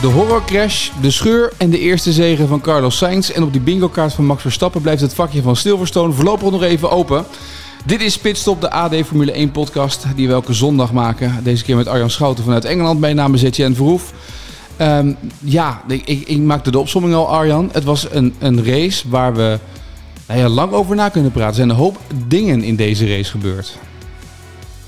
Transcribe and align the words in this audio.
De 0.00 0.06
horrorcrash, 0.06 0.90
de 1.00 1.10
scheur 1.10 1.52
en 1.56 1.70
de 1.70 1.78
eerste 1.78 2.12
zegen 2.12 2.48
van 2.48 2.60
Carlos 2.60 2.96
Sainz. 2.96 3.30
En 3.30 3.42
op 3.42 3.52
die 3.52 3.60
bingo-kaart 3.60 4.12
van 4.12 4.24
Max 4.24 4.42
Verstappen 4.42 4.80
blijft 4.80 5.00
het 5.00 5.14
vakje 5.14 5.42
van 5.42 5.56
Silverstone 5.56 6.12
voorlopig 6.12 6.50
nog 6.50 6.62
even 6.62 6.90
open. 6.90 7.24
Dit 7.84 8.00
is 8.00 8.18
Pitstop, 8.18 8.60
de 8.60 8.70
AD 8.70 8.94
Formule 8.94 9.32
1 9.32 9.50
podcast 9.50 10.06
die 10.16 10.26
we 10.26 10.32
elke 10.32 10.52
zondag 10.52 10.92
maken. 10.92 11.40
Deze 11.42 11.64
keer 11.64 11.76
met 11.76 11.88
Arjan 11.88 12.10
Schouten 12.10 12.44
vanuit 12.44 12.64
Engeland. 12.64 13.00
Mijn 13.00 13.16
naam 13.16 13.34
is 13.34 13.42
Etienne 13.42 13.74
Verhoef. 13.74 14.12
Ehm, 14.76 15.12
ja, 15.38 15.82
ik, 15.88 16.06
ik, 16.06 16.28
ik, 16.28 16.38
maakte 16.38 16.70
de 16.70 16.78
opsomming 16.78 17.14
al, 17.14 17.28
Arjan. 17.28 17.68
Het 17.72 17.84
was 17.84 18.06
een, 18.10 18.34
een 18.38 18.64
race 18.64 19.08
waar 19.08 19.34
we 19.34 19.58
nou 20.26 20.40
ja, 20.40 20.48
lang 20.48 20.72
over 20.72 20.96
na 20.96 21.08
kunnen 21.08 21.30
praten. 21.30 21.50
Er 21.50 21.54
zijn 21.54 21.68
een 21.68 21.76
hoop 21.76 21.98
dingen 22.26 22.62
in 22.62 22.76
deze 22.76 23.06
race 23.06 23.30
gebeurd. 23.30 23.78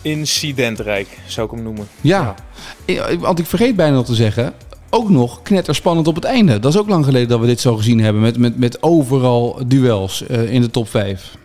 Incidentrijk, 0.02 1.19
zou 1.27 1.47
ik 1.47 1.52
hem 1.52 1.62
noemen. 1.62 1.88
Ja, 2.00 2.34
ja. 2.84 3.16
want 3.16 3.38
ik 3.38 3.47
vergeet 3.47 3.77
bijna 3.77 3.97
nog 3.97 4.06
te 4.06 4.14
zeggen, 4.14 4.55
ook 4.91 5.09
nog 5.09 5.42
knetterspannend 5.42 6.06
op 6.06 6.15
het 6.15 6.24
einde. 6.24 6.59
Dat 6.59 6.73
is 6.73 6.80
ook 6.80 6.88
lang 6.88 7.05
geleden 7.05 7.28
dat 7.28 7.41
we 7.41 7.47
dit 7.47 7.60
zo 7.60 7.77
gezien 7.77 8.01
hebben. 8.01 8.23
Met, 8.23 8.38
met, 8.38 8.59
met 8.59 8.83
overal 8.83 9.61
duels 9.66 10.24
uh, 10.30 10.52
in 10.52 10.61
de 10.61 10.70
top 10.70 10.88
5. 10.88 11.37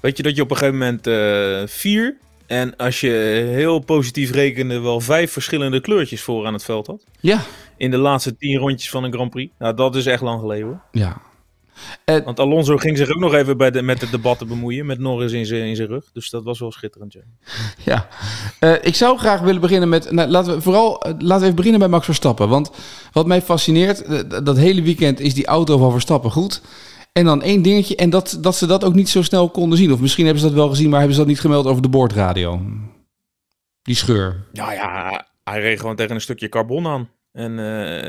Weet 0.00 0.16
je 0.16 0.22
dat 0.22 0.36
je 0.36 0.42
op 0.42 0.50
een 0.50 0.56
gegeven 0.56 0.78
moment 0.78 1.06
uh, 1.06 1.62
vier... 1.66 2.16
en 2.46 2.76
als 2.76 3.00
je 3.00 3.10
heel 3.52 3.78
positief 3.78 4.30
rekende... 4.30 4.80
wel 4.80 5.00
vijf 5.00 5.32
verschillende 5.32 5.80
kleurtjes 5.80 6.22
voor 6.22 6.46
aan 6.46 6.52
het 6.52 6.64
veld 6.64 6.86
had? 6.86 7.04
Ja. 7.20 7.40
In 7.76 7.90
de 7.90 7.96
laatste 7.96 8.36
tien 8.36 8.58
rondjes 8.58 8.90
van 8.90 9.04
een 9.04 9.12
Grand 9.12 9.30
Prix. 9.30 9.52
Nou, 9.58 9.74
dat 9.74 9.96
is 9.96 10.06
echt 10.06 10.22
lang 10.22 10.40
geleden 10.40 10.66
hoor. 10.66 10.80
Ja. 10.92 11.20
Uh, 12.04 12.24
Want 12.24 12.38
Alonso 12.38 12.76
ging 12.76 12.96
zich 12.96 13.08
ook 13.08 13.20
nog 13.20 13.34
even 13.34 13.56
bij 13.56 13.70
de, 13.70 13.82
met 13.82 14.00
het 14.00 14.10
debat 14.10 14.48
bemoeien. 14.48 14.86
Met 14.86 14.98
Norris 14.98 15.32
in 15.32 15.46
zijn 15.46 15.66
in 15.66 15.86
rug. 15.86 16.04
Dus 16.12 16.30
dat 16.30 16.44
was 16.44 16.58
wel 16.58 16.72
schitterend. 16.72 17.12
Ja, 17.12 17.22
ja. 17.84 18.08
Uh, 18.60 18.74
ik 18.82 18.94
zou 18.94 19.18
graag 19.18 19.40
willen 19.40 19.60
beginnen 19.60 19.88
met. 19.88 20.10
Nou, 20.10 20.28
laten 20.28 20.54
we 20.54 20.60
vooral 20.60 21.06
uh, 21.06 21.12
laten 21.18 21.38
we 21.38 21.42
even 21.42 21.54
beginnen 21.54 21.80
bij 21.80 21.88
Max 21.88 22.04
Verstappen. 22.04 22.48
Want 22.48 22.70
wat 23.12 23.26
mij 23.26 23.42
fascineert, 23.42 24.04
dat 24.44 24.56
hele 24.56 24.82
weekend 24.82 25.20
is 25.20 25.34
die 25.34 25.46
auto 25.46 25.78
van 25.78 25.90
Verstappen 25.90 26.30
goed. 26.30 26.62
En 27.12 27.24
dan 27.24 27.42
één 27.42 27.62
dingetje. 27.62 27.96
En 27.96 28.10
dat, 28.10 28.38
dat 28.40 28.56
ze 28.56 28.66
dat 28.66 28.84
ook 28.84 28.94
niet 28.94 29.08
zo 29.08 29.22
snel 29.22 29.50
konden 29.50 29.78
zien. 29.78 29.92
Of 29.92 30.00
misschien 30.00 30.24
hebben 30.24 30.42
ze 30.42 30.48
dat 30.48 30.56
wel 30.56 30.68
gezien, 30.68 30.88
maar 30.88 30.98
hebben 30.98 31.16
ze 31.16 31.22
dat 31.22 31.30
niet 31.30 31.40
gemeld 31.40 31.66
over 31.66 31.82
de 31.82 31.88
boordradio. 31.88 32.60
Die 33.82 33.96
scheur. 33.96 34.44
Ja, 34.52 34.72
ja. 34.72 35.26
Hij 35.44 35.60
reed 35.60 35.80
gewoon 35.80 35.96
tegen 35.96 36.14
een 36.14 36.20
stukje 36.20 36.48
carbon 36.48 36.86
aan. 36.86 37.08
En 37.32 37.54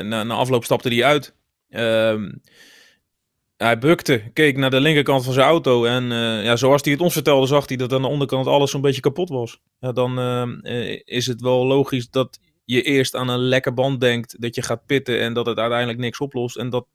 na, 0.08 0.22
na 0.22 0.34
afloop 0.34 0.64
stapte 0.64 0.88
hij 0.88 1.04
uit. 1.04 1.34
Ehm, 1.68 2.30
hij 3.56 3.78
bukte, 3.78 4.30
keek 4.32 4.56
naar 4.56 4.70
de 4.70 4.80
linkerkant 4.80 5.24
van 5.24 5.32
zijn 5.32 5.46
auto. 5.46 5.84
En 5.84 6.04
uh, 6.04 6.44
ja, 6.44 6.56
zoals 6.56 6.82
hij 6.82 6.92
het 6.92 7.00
ons 7.00 7.12
vertelde, 7.12 7.46
zag 7.46 7.68
hij 7.68 7.76
dat 7.76 7.92
aan 7.92 8.02
de 8.02 8.08
onderkant 8.08 8.46
alles 8.46 8.70
zo'n 8.70 8.80
beetje 8.80 9.00
kapot 9.00 9.28
was. 9.28 9.60
Ja, 9.80 9.92
dan 9.92 10.18
uh, 10.18 11.00
is 11.04 11.26
het 11.26 11.40
wel 11.40 11.66
logisch 11.66 12.10
dat 12.10 12.38
je 12.64 12.82
eerst 12.82 13.14
aan 13.14 13.28
een 13.28 13.38
lekke 13.38 13.72
band 13.72 14.00
denkt. 14.00 14.40
Dat 14.40 14.54
je 14.54 14.62
gaat 14.62 14.86
pitten 14.86 15.20
en 15.20 15.34
dat 15.34 15.46
het 15.46 15.58
uiteindelijk 15.58 15.98
niks 15.98 16.18
oplost. 16.18 16.56
En 16.56 16.70
dat 16.70 16.86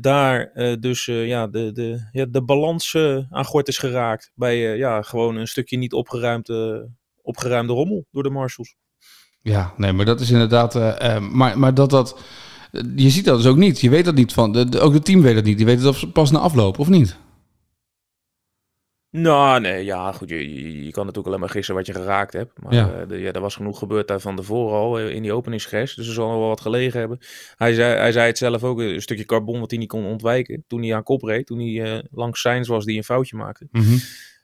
daar 0.00 0.52
dus 0.80 1.04
ja, 1.04 1.46
de, 1.46 1.72
de, 1.72 2.08
ja, 2.12 2.26
de 2.28 2.42
balans 2.42 2.96
aan 3.30 3.44
gort 3.44 3.68
is 3.68 3.78
geraakt. 3.78 4.32
Bij 4.34 4.76
ja, 4.76 5.02
gewoon 5.02 5.36
een 5.36 5.48
stukje 5.48 5.76
niet 5.76 5.92
opgeruimde, 5.92 6.88
opgeruimde 7.22 7.72
rommel 7.72 8.06
door 8.10 8.22
de 8.22 8.30
marshals. 8.30 8.74
Ja, 9.42 9.74
nee, 9.76 9.92
maar 9.92 10.04
dat 10.04 10.20
is 10.20 10.30
inderdaad. 10.30 10.74
maar, 11.20 11.58
maar 11.58 11.74
dat 11.74 11.90
dat 11.90 12.20
je 12.96 13.10
ziet 13.10 13.24
dat 13.24 13.36
dus 13.36 13.46
ook 13.46 13.56
niet. 13.56 13.80
Je 13.80 13.90
weet 13.90 14.04
dat 14.04 14.14
niet 14.14 14.32
van. 14.32 14.52
De, 14.52 14.80
ook 14.80 14.92
het 14.92 15.04
team 15.04 15.22
weet 15.22 15.34
dat 15.34 15.44
niet. 15.44 15.56
Die 15.56 15.66
weet 15.66 15.82
het 15.82 16.12
pas 16.12 16.30
na 16.30 16.38
afloop, 16.38 16.78
of 16.78 16.88
niet? 16.88 17.16
Nou, 19.10 19.60
nee, 19.60 19.84
ja, 19.84 20.12
goed. 20.12 20.28
Je, 20.28 20.54
je, 20.54 20.84
je 20.84 20.90
kan 20.90 21.00
natuurlijk 21.00 21.26
alleen 21.26 21.40
maar 21.40 21.48
gissen 21.48 21.74
wat 21.74 21.86
je 21.86 21.92
geraakt 21.92 22.32
hebt. 22.32 22.62
Maar 22.62 22.74
ja. 22.74 23.00
Uh, 23.00 23.08
de, 23.08 23.18
ja, 23.18 23.32
er 23.32 23.40
was 23.40 23.56
genoeg 23.56 23.78
gebeurd 23.78 24.08
daar 24.08 24.20
van 24.20 24.36
tevoren 24.36 24.78
al 24.78 24.98
in 24.98 25.22
die 25.22 25.32
openingscrash. 25.32 25.94
Dus 25.94 26.06
er 26.06 26.12
zal 26.14 26.28
nog 26.28 26.38
wel 26.38 26.48
wat 26.48 26.60
gelegen 26.60 26.98
hebben. 26.98 27.18
Hij 27.56 27.74
zei, 27.74 27.98
hij 27.98 28.12
zei 28.12 28.26
het 28.26 28.38
zelf 28.38 28.64
ook, 28.64 28.78
een 28.78 29.02
stukje 29.02 29.24
carbon 29.24 29.60
wat 29.60 29.70
hij 29.70 29.78
niet 29.78 29.88
kon 29.88 30.04
ontwijken. 30.04 30.64
Toen 30.66 30.82
hij 30.82 30.94
aan 30.94 31.02
kop 31.02 31.22
reed. 31.22 31.46
Toen 31.46 31.58
hij 31.58 31.96
uh, 31.96 32.02
langs 32.10 32.40
Sainz 32.40 32.68
was 32.68 32.84
die 32.84 32.96
een 32.96 33.04
foutje 33.04 33.36
maakte. 33.36 33.66
Mm 33.70 33.82
-hmm. 33.82 33.98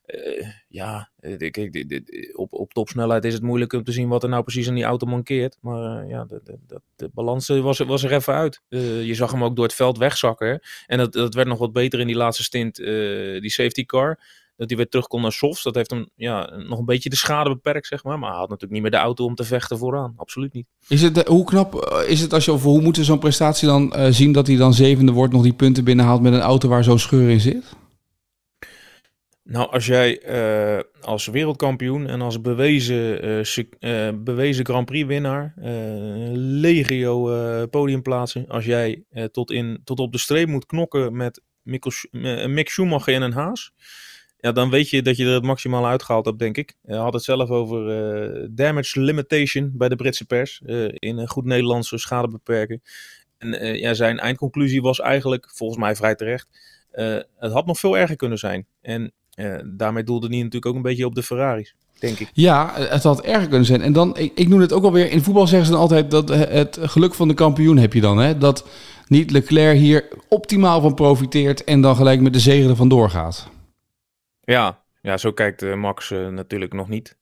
Uh, 0.07 0.49
ja, 0.69 1.11
kijk, 1.51 2.03
op, 2.33 2.53
op 2.53 2.73
topsnelheid 2.73 3.25
is 3.25 3.33
het 3.33 3.43
moeilijk 3.43 3.73
om 3.73 3.85
te 3.85 3.93
zien 3.93 4.09
wat 4.09 4.23
er 4.23 4.29
nou 4.29 4.43
precies 4.43 4.69
aan 4.69 4.75
die 4.75 4.85
auto 4.85 5.07
mankeert. 5.07 5.57
Maar 5.61 6.05
uh, 6.05 6.11
ja, 6.11 6.25
de, 6.25 6.59
de, 6.97 7.11
balans 7.15 7.49
was, 7.49 7.79
was 7.79 8.03
er 8.03 8.13
even 8.13 8.35
uit. 8.35 8.61
Je 8.69 9.15
zag 9.15 9.33
hem 9.33 9.45
ook 9.45 9.57
door 9.57 9.65
het 9.65 9.75
veld 9.75 9.99
wegzakken. 9.99 10.61
En 10.87 10.99
dat, 10.99 11.13
dat 11.13 11.35
werd 11.35 11.49
nog 11.49 11.59
wat 11.59 11.73
beter 11.73 12.01
in 12.01 12.07
die 12.07 12.17
laatste 12.17 12.43
stint, 12.43 12.77
die 12.77 13.51
safety 13.51 13.85
car. 13.85 14.19
Dat 14.57 14.69
hij 14.69 14.77
weer 14.77 14.89
terug 14.89 15.07
kon 15.07 15.23
naar 15.23 15.33
softs. 15.33 15.63
Dat 15.63 15.75
heeft 15.75 15.91
hem 15.91 16.09
ja, 16.15 16.57
nog 16.57 16.79
een 16.79 16.85
beetje 16.85 17.11
de 17.11 17.17
schade 17.17 17.51
beperkt, 17.51 17.87
zeg 17.87 18.05
maar. 18.05 18.19
Maar 18.19 18.31
hij 18.31 18.39
had 18.39 18.49
natuurlijk 18.49 18.73
niet 18.73 18.83
meer 18.83 19.01
de 19.01 19.07
auto 19.07 19.25
om 19.25 19.35
te 19.35 19.45
vechten 19.45 19.79
vooraan. 19.79 20.13
Absoluut 20.17 20.53
niet. 20.53 20.67
Is 20.89 21.03
het, 21.03 21.29
hoe 21.29 21.45
knap 21.45 21.75
is 22.07 22.21
het 22.21 22.33
als 22.33 22.45
je 22.45 22.51
over 22.51 22.69
hoe 22.69 22.81
moet 22.81 22.97
zo'n 22.97 23.19
prestatie 23.19 23.69
dan 23.69 23.95
zien 24.11 24.33
dat 24.33 24.47
hij 24.47 24.57
dan 24.57 24.75
zevende 24.75 25.13
wordt, 25.13 25.33
nog 25.33 25.43
die 25.43 25.53
punten 25.53 25.85
binnenhaalt 25.85 26.23
met 26.23 26.33
een 26.33 26.41
auto 26.41 26.69
waar 26.69 26.85
zo'n 26.85 26.99
scheur 26.99 27.31
in 27.31 27.41
zit? 27.41 27.65
Nou, 29.49 29.71
als 29.71 29.87
jij 29.87 30.23
uh, 30.29 30.83
als 31.01 31.27
wereldkampioen 31.27 32.07
en 32.07 32.21
als 32.21 32.41
bewezen, 32.41 33.25
uh, 33.25 33.65
uh, 33.81 34.13
bewezen 34.19 34.65
Grand 34.65 34.87
Prix 34.87 35.07
winnaar, 35.07 35.55
legio 36.33 37.67
podiumplaatsen, 37.67 38.49
als 38.49 38.65
jij 38.65 39.05
tot, 39.31 39.51
in, 39.51 39.81
tot 39.85 40.01
op 40.01 40.13
de 40.13 40.19
streep 40.19 40.49
moet 40.49 40.67
knokken 40.67 41.17
met 41.17 41.43
Mick 42.47 42.69
Schumacher 42.69 43.15
en 43.15 43.23
een 43.23 43.33
Haas, 43.33 43.73
ja, 44.37 44.53
dan 44.53 44.71
weet 44.71 44.91
je 44.91 45.03
dat 45.03 45.17
je 45.17 45.25
er 45.25 45.35
het 45.35 45.45
maximaal 45.45 45.87
uitgehaald 45.87 46.25
hebt, 46.25 46.39
denk 46.39 46.57
ik. 46.57 46.75
Hij 46.83 46.97
had 46.97 47.13
het 47.13 47.23
zelf 47.23 47.51
over 47.51 48.55
damage 48.55 49.01
limitation 49.01 49.73
bij 49.75 49.89
de 49.89 49.97
Britse 49.97 50.27
pers, 50.27 50.61
in 50.95 51.19
een 51.19 51.29
goed 51.29 51.45
Nederlandse 51.45 51.99
schade 51.99 52.29
beperken. 52.29 52.83
En 53.39 53.79
ja, 53.79 53.95
zijn 53.95 54.19
eindconclusie 54.19 54.83
was 54.83 55.01
eigenlijk, 55.01 55.51
volgens 55.55 55.81
mij 55.81 55.97
vrij 55.97 56.15
terecht, 56.15 56.49
het 57.37 57.53
had 57.53 57.67
nog 57.67 57.79
veel 57.79 57.99
erger 57.99 58.17
kunnen 58.17 58.39
zijn. 58.39 58.67
En 58.81 59.13
daarmee 59.65 60.05
doelde 60.05 60.27
hij 60.27 60.37
natuurlijk 60.37 60.67
ook 60.67 60.75
een 60.75 60.83
beetje 60.83 61.07
op 61.07 61.15
de 61.15 61.23
Ferraris, 61.23 61.75
denk 61.99 62.19
ik. 62.19 62.31
Ja, 62.33 62.73
het 62.75 63.03
had 63.03 63.21
erger 63.21 63.49
kunnen 63.49 63.67
zijn. 63.67 63.83
En 63.83 63.93
dan, 63.93 64.17
ik, 64.17 64.33
ik 64.35 64.49
noem 64.49 64.61
het 64.61 64.73
ook 64.73 64.85
alweer, 64.85 65.11
in 65.11 65.23
voetbal 65.23 65.47
zeggen 65.47 65.67
ze 65.67 65.73
dan 65.73 65.81
altijd 65.81 66.11
dat 66.11 66.29
het 66.29 66.79
geluk 66.81 67.15
van 67.15 67.29
de 67.29 67.35
kampioen 67.35 67.77
heb 67.77 67.93
je 67.93 68.01
dan. 68.01 68.19
Hè? 68.19 68.39
Dat 68.39 68.67
niet 69.07 69.31
Leclerc 69.31 69.79
hier 69.79 70.09
optimaal 70.29 70.81
van 70.81 70.95
profiteert 70.95 71.65
en 71.65 71.81
dan 71.81 71.97
gelijk 71.97 72.21
met 72.21 72.33
de 72.33 72.41
zegen 72.41 72.71
ervan 72.71 72.89
doorgaat. 72.89 73.49
Ja, 74.41 74.79
ja, 75.07 75.17
zo 75.17 75.33
kijkt 75.33 75.63
uh, 75.63 75.75
Max 75.75 76.11
uh, 76.11 76.29
natuurlijk 76.29 76.73
nog 76.73 76.89
niet. 76.89 77.19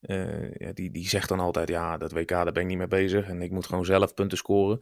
Ja, 0.58 0.72
die, 0.72 0.90
die 0.90 1.08
zegt 1.08 1.28
dan 1.28 1.40
altijd, 1.40 1.68
ja, 1.68 1.96
dat 1.96 2.12
WK, 2.12 2.28
daar 2.28 2.52
ben 2.52 2.62
ik 2.62 2.68
niet 2.68 2.78
mee 2.78 2.86
bezig. 2.86 3.28
En 3.28 3.42
ik 3.42 3.50
moet 3.50 3.66
gewoon 3.66 3.84
zelf 3.84 4.14
punten 4.14 4.38
scoren. 4.38 4.78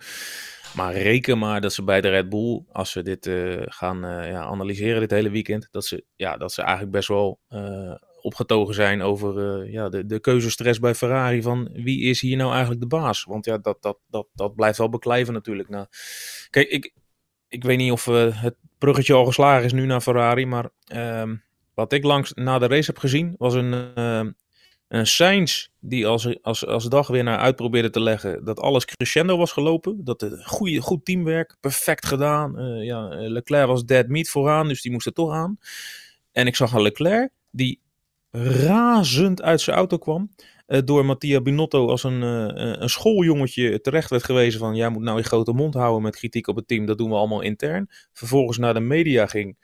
Maar 0.76 0.92
reken 0.92 1.38
maar 1.38 1.60
dat 1.60 1.72
ze 1.72 1.84
bij 1.84 2.00
de 2.00 2.08
Red 2.08 2.28
Bull, 2.28 2.64
als 2.72 2.90
ze 2.90 3.02
dit 3.02 3.30
gaan 3.64 3.98
ja, 4.00 4.42
analyseren 4.42 5.00
dit 5.00 5.10
hele 5.10 5.30
weekend, 5.30 5.68
dat 5.70 5.84
ze, 5.84 6.04
ja, 6.16 6.36
dat 6.36 6.52
ze 6.52 6.62
eigenlijk 6.62 6.92
best 6.92 7.08
wel 7.08 7.40
opgetogen 8.20 8.74
zijn 8.74 9.02
over 9.02 9.64
ja, 9.70 9.88
de, 9.88 10.06
de 10.06 10.20
keuzestress 10.20 10.78
bij 10.78 10.94
Ferrari. 10.94 11.42
Van 11.42 11.68
wie 11.72 12.00
is 12.00 12.20
hier 12.20 12.36
nou 12.36 12.50
eigenlijk 12.50 12.80
de 12.80 12.86
baas? 12.86 13.24
Want 13.24 13.44
ja, 13.44 13.58
dat, 13.58 13.82
dat, 13.82 13.98
dat, 14.08 14.26
dat 14.34 14.54
blijft 14.54 14.78
wel 14.78 14.88
beklijven 14.88 15.34
natuurlijk. 15.34 15.68
Nou, 15.68 15.86
kijk, 16.50 16.68
ik, 16.68 16.92
ik 17.48 17.64
weet 17.64 17.78
niet 17.78 17.92
of 17.92 18.04
het 18.04 18.54
bruggetje 18.78 19.14
al 19.14 19.24
geslagen 19.24 19.64
is 19.64 19.72
nu 19.72 19.86
naar 19.86 20.00
Ferrari, 20.00 20.46
maar... 20.46 20.70
Ehm, 20.86 21.34
wat 21.74 21.92
ik 21.92 22.04
langs 22.04 22.32
na 22.34 22.58
de 22.58 22.66
race 22.66 22.86
heb 22.86 22.98
gezien, 22.98 23.34
was 23.38 23.54
een, 23.54 23.92
uh, 23.98 24.26
een 24.88 25.46
die 25.80 26.06
als, 26.06 26.42
als, 26.42 26.66
als 26.66 26.84
dagwinnaar 26.84 27.38
uitprobeerde 27.38 27.90
te 27.90 28.00
leggen 28.00 28.44
dat 28.44 28.60
alles 28.60 28.84
crescendo 28.84 29.36
was 29.36 29.52
gelopen. 29.52 30.04
Dat 30.04 30.20
het 30.20 30.46
goede, 30.46 30.80
goed 30.80 31.04
teamwerk, 31.04 31.56
perfect 31.60 32.06
gedaan. 32.06 32.60
Uh, 32.60 32.84
ja, 32.84 33.08
Leclerc 33.08 33.66
was 33.66 33.84
dead 33.84 34.08
meat 34.08 34.28
vooraan, 34.28 34.68
dus 34.68 34.82
die 34.82 34.92
moest 34.92 35.06
er 35.06 35.12
toch 35.12 35.32
aan. 35.32 35.58
En 36.32 36.46
ik 36.46 36.56
zag 36.56 36.72
een 36.72 36.82
Leclerc 36.82 37.30
die 37.50 37.80
razend 38.30 39.42
uit 39.42 39.60
zijn 39.60 39.76
auto 39.76 39.98
kwam. 39.98 40.30
Door 40.84 41.04
Mattia 41.04 41.40
Binotto 41.40 41.88
als 41.88 42.02
een, 42.02 42.22
uh, 42.22 42.76
een 42.80 42.90
schooljongetje 42.90 43.80
terecht 43.80 44.10
werd 44.10 44.24
gewezen 44.24 44.60
van... 44.60 44.74
jij 44.74 44.88
moet 44.88 45.02
nou 45.02 45.18
je 45.18 45.24
grote 45.24 45.52
mond 45.52 45.74
houden 45.74 46.02
met 46.02 46.16
kritiek 46.16 46.46
op 46.46 46.56
het 46.56 46.68
team, 46.68 46.86
dat 46.86 46.98
doen 46.98 47.10
we 47.10 47.16
allemaal 47.16 47.40
intern. 47.40 47.90
Vervolgens 48.12 48.58
naar 48.58 48.74
de 48.74 48.80
media 48.80 49.26
ging 49.26 49.56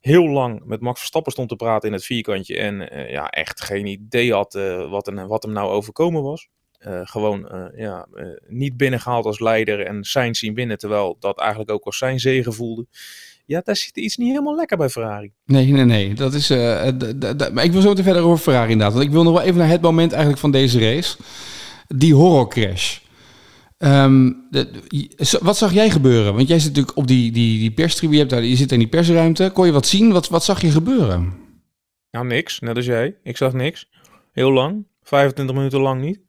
heel 0.00 0.28
lang 0.28 0.62
met 0.64 0.80
Max 0.80 0.98
Verstappen 0.98 1.32
stond 1.32 1.48
te 1.48 1.56
praten 1.56 1.88
in 1.88 1.94
het 1.94 2.04
vierkantje. 2.04 2.56
En 2.56 2.94
uh, 2.94 3.10
ja, 3.10 3.28
echt 3.28 3.60
geen 3.60 3.86
idee 3.86 4.32
had 4.32 4.54
uh, 4.54 4.90
wat, 4.90 5.06
een, 5.06 5.26
wat 5.26 5.42
hem 5.42 5.52
nou 5.52 5.70
overkomen 5.70 6.22
was. 6.22 6.48
Uh, 6.86 7.00
gewoon 7.02 7.70
ja, 7.76 8.08
niet 8.46 8.76
binnengehaald 8.76 9.24
als 9.24 9.40
leider 9.40 9.86
en 9.86 10.04
zijn 10.04 10.34
zien 10.34 10.54
binnen. 10.54 10.78
Terwijl 10.78 11.16
dat 11.20 11.38
eigenlijk 11.38 11.70
ook 11.70 11.84
als 11.84 11.98
zijn 11.98 12.20
zegen 12.20 12.52
voelde. 12.52 12.86
Ja, 13.46 13.60
daar 13.64 13.76
zit 13.76 13.96
iets 13.96 14.16
niet 14.16 14.28
helemaal 14.28 14.56
lekker 14.56 14.76
bij 14.76 14.88
Ferrari. 14.88 15.32
Nee, 15.44 15.66
nee, 15.66 15.84
nee. 15.84 16.14
Dat 16.14 16.34
is, 16.34 16.48
maar 16.48 17.64
ik 17.64 17.72
wil 17.72 17.80
zo 17.80 17.88
meteen 17.88 18.04
verder 18.04 18.22
over 18.22 18.38
Ferrari 18.38 18.70
inderdaad. 18.70 18.94
Want 18.94 19.06
ik 19.06 19.12
wil 19.12 19.22
nog 19.22 19.32
wel 19.32 19.42
even 19.42 19.58
naar 19.58 19.68
het 19.68 19.80
moment 19.80 20.10
eigenlijk 20.10 20.40
van 20.40 20.50
deze 20.50 20.78
race. 20.78 21.16
Die 21.86 22.14
horrorcrash. 22.14 22.98
Um, 23.78 24.48
wat 25.40 25.56
zag 25.56 25.72
jij 25.72 25.90
gebeuren? 25.90 26.34
Want 26.34 26.48
jij 26.48 26.58
zit 26.58 26.68
natuurlijk 26.68 26.96
op 26.96 27.06
die, 27.06 27.32
die, 27.32 27.58
die 27.58 27.70
perstribune, 27.70 28.48
je, 28.48 28.56
zit 28.56 28.72
in 28.72 28.78
die 28.78 28.88
persruimte. 28.88 29.50
Kon 29.52 29.66
je 29.66 29.72
wat 29.72 29.86
zien? 29.86 30.12
Wat, 30.12 30.28
wat 30.28 30.44
zag 30.44 30.60
je 30.60 30.70
gebeuren? 30.70 31.34
Nou, 32.10 32.26
niks. 32.26 32.58
Net 32.60 32.76
als 32.76 32.84
jij. 32.84 33.16
Ik 33.22 33.36
zag 33.36 33.52
niks. 33.52 33.88
Heel 34.32 34.52
lang. 34.52 34.86
25 35.02 35.56
minuten 35.56 35.80
lang 35.80 36.00
niet. 36.00 36.20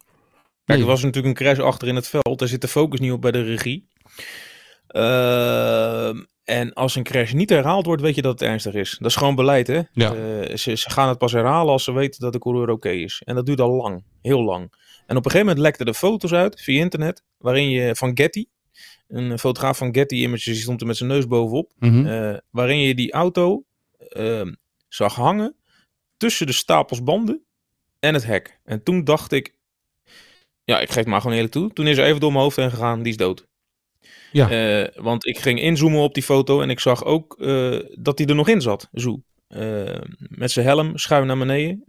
Kijk, 0.65 0.79
er 0.79 0.85
was 0.85 1.03
natuurlijk 1.03 1.39
een 1.39 1.45
crash 1.45 1.59
achter 1.65 1.87
in 1.87 1.95
het 1.95 2.07
veld. 2.07 2.39
Daar 2.39 2.47
zit 2.47 2.61
de 2.61 2.67
focus 2.67 2.99
niet 2.99 3.11
op 3.11 3.21
bij 3.21 3.31
de 3.31 3.43
regie. 3.43 3.87
Uh, 4.91 6.09
en 6.43 6.73
als 6.73 6.95
een 6.95 7.03
crash 7.03 7.31
niet 7.31 7.49
herhaald 7.49 7.85
wordt, 7.85 8.01
weet 8.01 8.15
je 8.15 8.21
dat 8.21 8.39
het 8.39 8.49
ernstig 8.49 8.73
is. 8.73 8.95
Dat 8.99 9.09
is 9.09 9.15
gewoon 9.15 9.35
beleid, 9.35 9.67
hè? 9.67 9.81
Ja. 9.91 10.13
Uh, 10.13 10.55
ze, 10.55 10.75
ze, 10.75 10.89
gaan 10.89 11.09
het 11.09 11.17
pas 11.17 11.31
herhalen 11.31 11.71
als 11.71 11.83
ze 11.83 11.91
weten 11.91 12.21
dat 12.21 12.33
de 12.33 12.39
coureur 12.39 12.69
oké 12.69 12.89
is. 12.89 13.21
En 13.25 13.35
dat 13.35 13.45
duurt 13.45 13.61
al 13.61 13.71
lang. 13.71 14.03
Heel 14.21 14.43
lang. 14.43 14.73
En 15.09 15.17
op 15.17 15.25
een 15.25 15.31
gegeven 15.31 15.47
moment 15.47 15.65
lekten 15.65 15.85
er 15.85 15.93
foto's 15.93 16.33
uit 16.33 16.61
via 16.61 16.81
internet. 16.81 17.23
Waarin 17.37 17.69
je 17.69 17.95
van 17.95 18.11
Getty, 18.17 18.45
een 19.07 19.39
fotograaf 19.39 19.77
van 19.77 19.93
Getty 19.93 20.15
Images, 20.15 20.43
die 20.43 20.55
stond 20.55 20.81
er 20.81 20.87
met 20.87 20.97
zijn 20.97 21.09
neus 21.09 21.27
bovenop. 21.27 21.71
Mm 21.79 22.05
uh, 22.05 22.37
waarin 22.49 22.79
je 22.79 22.95
die 22.95 23.11
auto 23.11 23.63
uh, 24.09 24.51
zag 24.87 25.15
hangen 25.15 25.55
tussen 26.17 26.47
de 26.47 26.53
stapels 26.53 27.03
banden 27.03 27.43
en 27.99 28.13
het 28.13 28.25
hek. 28.25 28.59
En 28.63 28.83
toen 28.83 29.03
dacht 29.03 29.31
ik, 29.31 29.53
ja, 30.63 30.79
ik 30.79 30.87
geef 30.87 30.95
het 30.95 31.07
maar 31.07 31.21
gewoon 31.21 31.35
eerlijk 31.35 31.53
toe. 31.53 31.73
Toen 31.73 31.87
is 31.87 31.97
er 31.97 32.05
even 32.05 32.19
door 32.19 32.31
mijn 32.31 32.43
hoofd 32.43 32.57
heen 32.57 32.69
gegaan, 32.69 33.01
die 33.01 33.11
is 33.11 33.17
dood. 33.17 33.47
Ja. 34.31 34.81
Uh, 34.81 34.87
want 34.95 35.25
ik 35.25 35.39
ging 35.39 35.61
inzoomen 35.61 36.01
op 36.01 36.13
die 36.13 36.23
foto 36.23 36.61
en 36.61 36.69
ik 36.69 36.79
zag 36.79 37.03
ook 37.03 37.35
uh, 37.39 37.79
dat 37.95 38.17
hij 38.17 38.27
er 38.27 38.35
nog 38.35 38.47
in 38.47 38.61
zat. 38.61 38.89
Zo. 38.93 39.21
Uh, 39.47 40.01
met 40.17 40.51
zijn 40.51 40.65
helm 40.65 40.97
schuin 40.97 41.27
naar 41.27 41.37
beneden. 41.37 41.83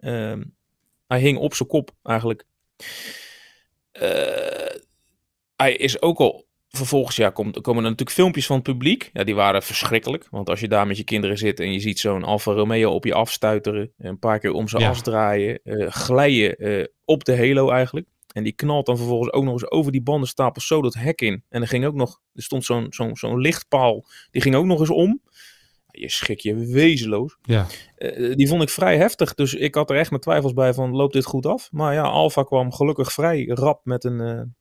hij 1.07 1.21
hing 1.21 1.39
op 1.39 1.55
zijn 1.55 1.69
kop 1.69 1.91
eigenlijk. 2.03 2.49
Hij 5.57 5.77
is 5.77 6.03
ook 6.03 6.19
al 6.19 6.49
vervolgens 6.71 7.17
ja, 7.17 7.31
komt, 7.31 7.61
komen 7.61 7.85
er 7.85 7.91
natuurlijk 7.91 8.17
filmpjes 8.17 8.47
van 8.47 8.57
het 8.57 8.65
publiek. 8.65 9.11
Ja, 9.13 9.25
die 9.25 9.35
waren 9.35 9.63
verschrikkelijk. 9.63 10.27
Want 10.31 10.49
als 10.49 10.61
je 10.61 10.69
daar 10.69 10.87
met 10.87 10.97
je 10.97 11.05
kinderen 11.05 11.39
zit 11.39 11.61
en 11.61 11.73
je 11.73 11.81
ziet 11.81 11.99
zo'n 11.99 12.25
Alfa 12.25 12.53
Romeo 12.53 12.91
op 12.91 13.05
je 13.05 13.15
afstuiteren. 13.15 13.93
Een 13.99 14.19
paar 14.19 14.39
keer 14.39 14.53
om 14.53 14.69
zijn 14.69 14.83
ja. 14.83 14.89
as 14.89 15.03
draaien. 15.03 15.61
Uh, 15.65 15.91
glijden 15.91 16.55
uh, 16.59 16.85
op 17.05 17.25
de 17.25 17.37
halo 17.37 17.71
eigenlijk. 17.71 18.07
En 18.33 18.43
die 18.43 18.53
knalt 18.53 18.87
dan 18.87 18.97
vervolgens 18.97 19.33
ook 19.33 19.45
nog 19.45 19.53
eens 19.53 19.71
over 19.71 19.93
die 19.93 20.03
bandenstapel 20.03 20.63
zo 20.63 20.83
dat 20.83 20.95
hek 20.95 21.21
in. 21.21 21.45
En 21.49 21.63
er 21.63 21.69
ging 21.69 21.87
ook 21.87 21.95
nog, 21.95 22.21
er 22.35 22.43
stond 22.43 22.65
zo'n 22.65 22.87
zo'n 22.91 23.17
zo'n 23.17 23.41
lichtpaal. 23.41 24.07
Die 24.31 24.43
ging 24.43 24.55
ook 24.55 24.65
nog 24.65 24.81
eens 24.81 24.91
om. 24.91 25.21
Je 25.93 26.11
schrik 26.11 26.41
je 26.41 26.55
wezenloos. 26.55 27.37
Ja. 27.43 27.67
Uh, 27.99 28.35
die 28.35 28.49
vond 28.49 28.63
ik 28.63 28.69
vrij 28.69 28.97
heftig. 28.97 29.35
Dus 29.35 29.55
ik 29.55 29.75
had 29.75 29.91
er 29.91 29.97
echt 29.97 30.11
mijn 30.11 30.23
twijfels 30.23 30.53
bij 30.53 30.75
van, 30.75 30.91
loopt 30.91 31.13
dit 31.13 31.25
goed 31.25 31.47
af? 31.47 31.69
Maar 31.73 31.95
ja, 31.95 32.03
Alfa 32.03 32.43
kwam 32.43 32.73
gelukkig 32.73 33.13
vrij 33.13 33.47
rap 33.47 33.81
met, 33.85 34.05
een, 34.05 34.55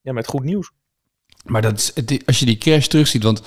ja, 0.00 0.12
met 0.12 0.26
goed 0.26 0.44
nieuws. 0.44 0.70
Maar 1.44 1.62
dat 1.62 1.78
is, 1.78 2.18
als 2.26 2.38
je 2.38 2.46
die 2.46 2.58
crash 2.58 2.86
terugziet, 2.86 3.22
want 3.22 3.42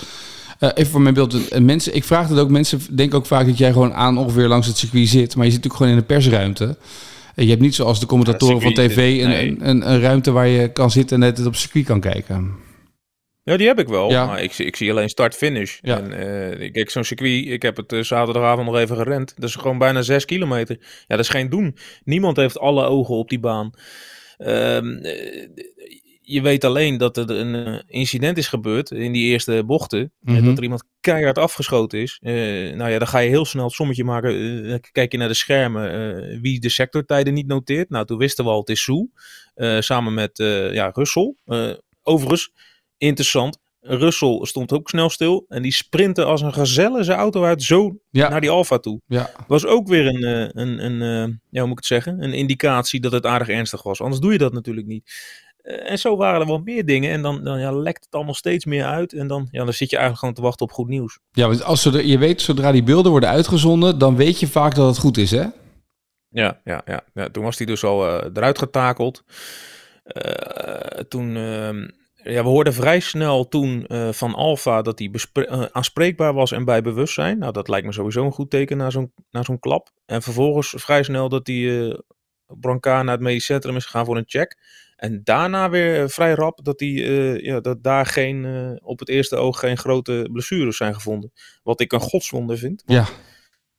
uh, 0.59 0.69
even 0.73 0.91
voor 0.91 1.01
mijn 1.01 1.13
beeld, 1.13 1.59
mensen, 1.59 1.95
ik 1.95 2.03
vraag 2.03 2.29
het 2.29 2.39
ook, 2.39 2.49
mensen 2.49 2.95
denken 2.95 3.17
ook 3.17 3.25
vaak 3.25 3.45
dat 3.45 3.57
jij 3.57 3.71
gewoon 3.71 3.93
aan 3.93 4.17
ongeveer 4.17 4.47
langs 4.47 4.67
het 4.67 4.77
circuit 4.77 5.07
zit, 5.07 5.35
maar 5.35 5.45
je 5.45 5.51
zit 5.51 5.63
natuurlijk 5.63 5.75
gewoon 5.75 5.91
in 5.91 5.97
een 5.97 6.05
persruimte. 6.05 6.77
Je 7.35 7.49
hebt 7.49 7.61
niet 7.61 7.75
zoals 7.75 7.99
de 7.99 8.05
commentatoren 8.05 8.61
van 8.61 8.73
tv 8.73 8.97
een, 8.97 9.29
nee. 9.29 9.47
een, 9.47 9.69
een, 9.69 9.91
een, 9.91 9.99
ruimte 9.99 10.31
waar 10.31 10.47
je 10.47 10.71
kan 10.71 10.91
zitten 10.91 11.21
en 11.21 11.29
net 11.29 11.39
op 11.39 11.45
het 11.45 11.61
circuit 11.61 11.85
kan 11.85 11.99
kijken. 11.99 12.51
Ja, 13.43 13.57
die 13.57 13.67
heb 13.67 13.79
ik 13.79 13.87
wel. 13.87 14.09
Ja. 14.09 14.25
Maar 14.25 14.43
ik, 14.43 14.57
ik 14.57 14.75
zie 14.75 14.91
alleen 14.91 15.09
start-finish. 15.09 15.77
Ja. 15.81 15.97
En 15.97 16.11
uh, 16.59 16.71
kijk, 16.71 16.89
zo'n 16.89 17.03
circuit, 17.03 17.47
ik 17.47 17.61
heb 17.61 17.77
het 17.77 17.93
uh, 17.93 18.03
zaterdagavond 18.03 18.65
nog 18.65 18.77
even 18.77 18.95
gerend. 18.95 19.33
Dat 19.35 19.49
is 19.49 19.55
gewoon 19.55 19.77
bijna 19.77 20.01
zes 20.01 20.25
kilometer. 20.25 20.77
Ja, 20.79 21.15
dat 21.15 21.19
is 21.19 21.29
geen 21.29 21.49
doen. 21.49 21.77
Niemand 22.03 22.37
heeft 22.37 22.59
alle 22.59 22.85
ogen 22.85 23.15
op 23.15 23.29
die 23.29 23.39
baan. 23.39 23.71
Um, 24.37 25.01
je 26.25 26.41
weet 26.41 26.63
alleen 26.63 26.97
dat 26.97 27.17
er 27.17 27.29
een 27.29 27.55
eh, 27.55 27.79
incident 27.87 28.37
is 28.37 28.47
gebeurd 28.47 28.91
in 28.91 29.11
die 29.11 29.25
eerste 29.25 29.63
bochten. 29.65 29.99
Mm 29.99 30.09
-hmm. 30.19 30.35
En 30.35 30.45
dat 30.45 30.57
er 30.57 30.63
iemand 30.63 30.83
keihard 30.99 31.37
afgeschoten 31.37 31.99
is. 31.99 32.19
Uh, 32.21 32.75
nou 32.75 32.91
ja, 32.91 32.97
dan 32.97 33.07
ga 33.07 33.19
je 33.19 33.29
heel 33.29 33.45
snel 33.45 33.63
het 33.63 33.73
sommetje 33.73 34.03
maken. 34.03 34.35
Uh, 34.35 34.75
kijk 34.91 35.11
je 35.11 35.17
naar 35.17 35.27
de 35.27 35.33
schermen 35.33 36.41
wie 36.41 36.59
de 36.59 36.69
sectortijden 36.69 37.33
niet 37.33 37.47
noteert. 37.47 37.89
Nou, 37.89 38.05
toen 38.05 38.17
wisten 38.17 38.45
we 38.45 38.51
al, 38.51 38.59
het 38.59 38.69
is 38.69 38.83
Soe. 38.83 39.09
samen 39.79 40.13
met 40.13 40.37
ja, 40.73 40.91
Russell. 40.93 41.35
overigens, 42.01 42.51
interessant. 43.07 43.57
Russell 43.79 44.39
stond 44.41 44.73
ook 44.73 44.89
snel 44.89 45.09
stil. 45.09 45.45
En 45.47 45.61
die 45.61 45.73
sprintte 45.73 46.23
als 46.23 46.41
een 46.41 46.53
gazelle 46.53 47.03
zijn 47.03 47.17
auto 47.17 47.43
uit 47.43 47.63
zo 47.63 47.97
ja. 48.09 48.29
naar 48.29 48.41
die 48.41 48.49
Alfa 48.49 48.77
toe. 48.77 49.01
Ja. 49.07 49.31
Was 49.47 49.65
ook 49.65 49.87
weer 49.87 50.07
een, 50.07 50.23
een, 50.59 50.85
een, 50.85 51.01
een, 51.01 51.41
ja, 51.49 51.59
hoe 51.59 51.67
moet 51.67 51.71
ik 51.71 51.75
het 51.77 51.85
zeggen? 51.85 52.23
Een 52.23 52.33
indicatie 52.33 52.99
dat 52.99 53.11
het 53.11 53.25
aardig 53.25 53.49
ernstig 53.49 53.83
was. 53.83 54.01
Anders 54.01 54.21
doe 54.21 54.31
je 54.31 54.37
dat 54.37 54.53
natuurlijk 54.53 54.87
niet. 54.87 55.11
Uh, 55.63 55.91
en 55.91 55.99
zo 55.99 56.17
waren 56.17 56.41
er 56.41 56.47
wel 56.47 56.61
meer 56.63 56.85
dingen. 56.85 57.11
En 57.11 57.21
dan, 57.21 57.43
dan 57.43 57.59
ja, 57.59 57.71
lekt 57.71 58.05
het 58.05 58.13
allemaal 58.13 58.33
steeds 58.33 58.65
meer 58.65 58.85
uit. 58.85 59.13
En 59.13 59.27
dan, 59.27 59.47
ja, 59.51 59.63
dan 59.63 59.73
zit 59.73 59.89
je 59.89 59.95
eigenlijk 59.95 60.19
gewoon 60.19 60.33
te 60.33 60.41
wachten 60.41 60.65
op 60.65 60.71
goed 60.71 60.87
nieuws. 60.87 61.19
Ja, 61.31 61.47
want 61.47 61.63
als 61.63 61.81
ze, 61.81 62.07
je 62.07 62.17
weet, 62.17 62.41
zodra 62.41 62.71
die 62.71 62.83
beelden 62.83 63.11
worden 63.11 63.29
uitgezonden, 63.29 63.97
dan 63.97 64.15
weet 64.15 64.39
je 64.39 64.47
vaak 64.47 64.75
dat 64.75 64.87
het 64.87 64.97
goed 64.97 65.17
is, 65.17 65.31
hè? 65.31 65.45
Ja, 66.29 66.61
ja, 66.63 66.81
ja. 66.85 67.03
ja 67.13 67.29
toen 67.29 67.43
was 67.43 67.57
hij 67.57 67.65
dus 67.65 67.83
al 67.83 68.07
uh, 68.07 68.29
eruit 68.33 68.57
getakeld. 68.57 69.23
Uh, 70.03 70.23
toen, 71.07 71.35
ehm, 71.35 71.87
ja, 72.23 72.43
we 72.43 72.49
hoorden 72.49 72.73
vrij 72.73 72.99
snel 72.99 73.47
toen 73.47 73.85
van 74.11 74.33
Alfa 74.33 74.81
dat 74.81 74.99
hij 74.99 75.11
aanspreekbaar 75.71 76.33
was 76.33 76.51
en 76.51 76.65
bij 76.65 76.81
bewustzijn. 76.81 77.37
Nou, 77.37 77.51
dat 77.51 77.67
lijkt 77.67 77.85
me 77.85 77.93
sowieso 77.93 78.25
een 78.25 78.31
goed 78.31 78.49
teken 78.49 78.77
na 78.77 78.89
zo'n 78.89 79.13
zo'n 79.29 79.59
klap. 79.59 79.89
En 80.05 80.21
vervolgens 80.21 80.73
vrij 80.77 81.03
snel 81.03 81.29
dat 81.29 81.47
hij 81.47 81.97
Brancard 82.59 83.03
naar 83.03 83.13
het 83.13 83.23
medisch 83.23 83.45
centrum 83.45 83.75
is 83.75 83.85
gegaan 83.85 84.05
voor 84.05 84.17
een 84.17 84.23
check. 84.27 84.57
En 84.95 85.21
daarna 85.23 85.69
weer 85.69 86.09
vrij 86.09 86.33
rap 86.33 86.59
dat, 86.63 86.77
die, 86.77 87.03
uh, 87.03 87.39
ja, 87.39 87.59
dat 87.59 87.83
daar 87.83 88.05
geen, 88.05 88.43
uh, 88.43 88.71
op 88.81 88.99
het 88.99 89.09
eerste 89.09 89.35
oog 89.35 89.59
geen 89.59 89.77
grote 89.77 90.29
blessures 90.31 90.77
zijn 90.77 90.93
gevonden. 90.93 91.31
Wat 91.63 91.81
ik 91.81 91.91
een 91.91 91.99
godswonder 91.99 92.57
vind. 92.57 92.83
Ja. 92.85 93.05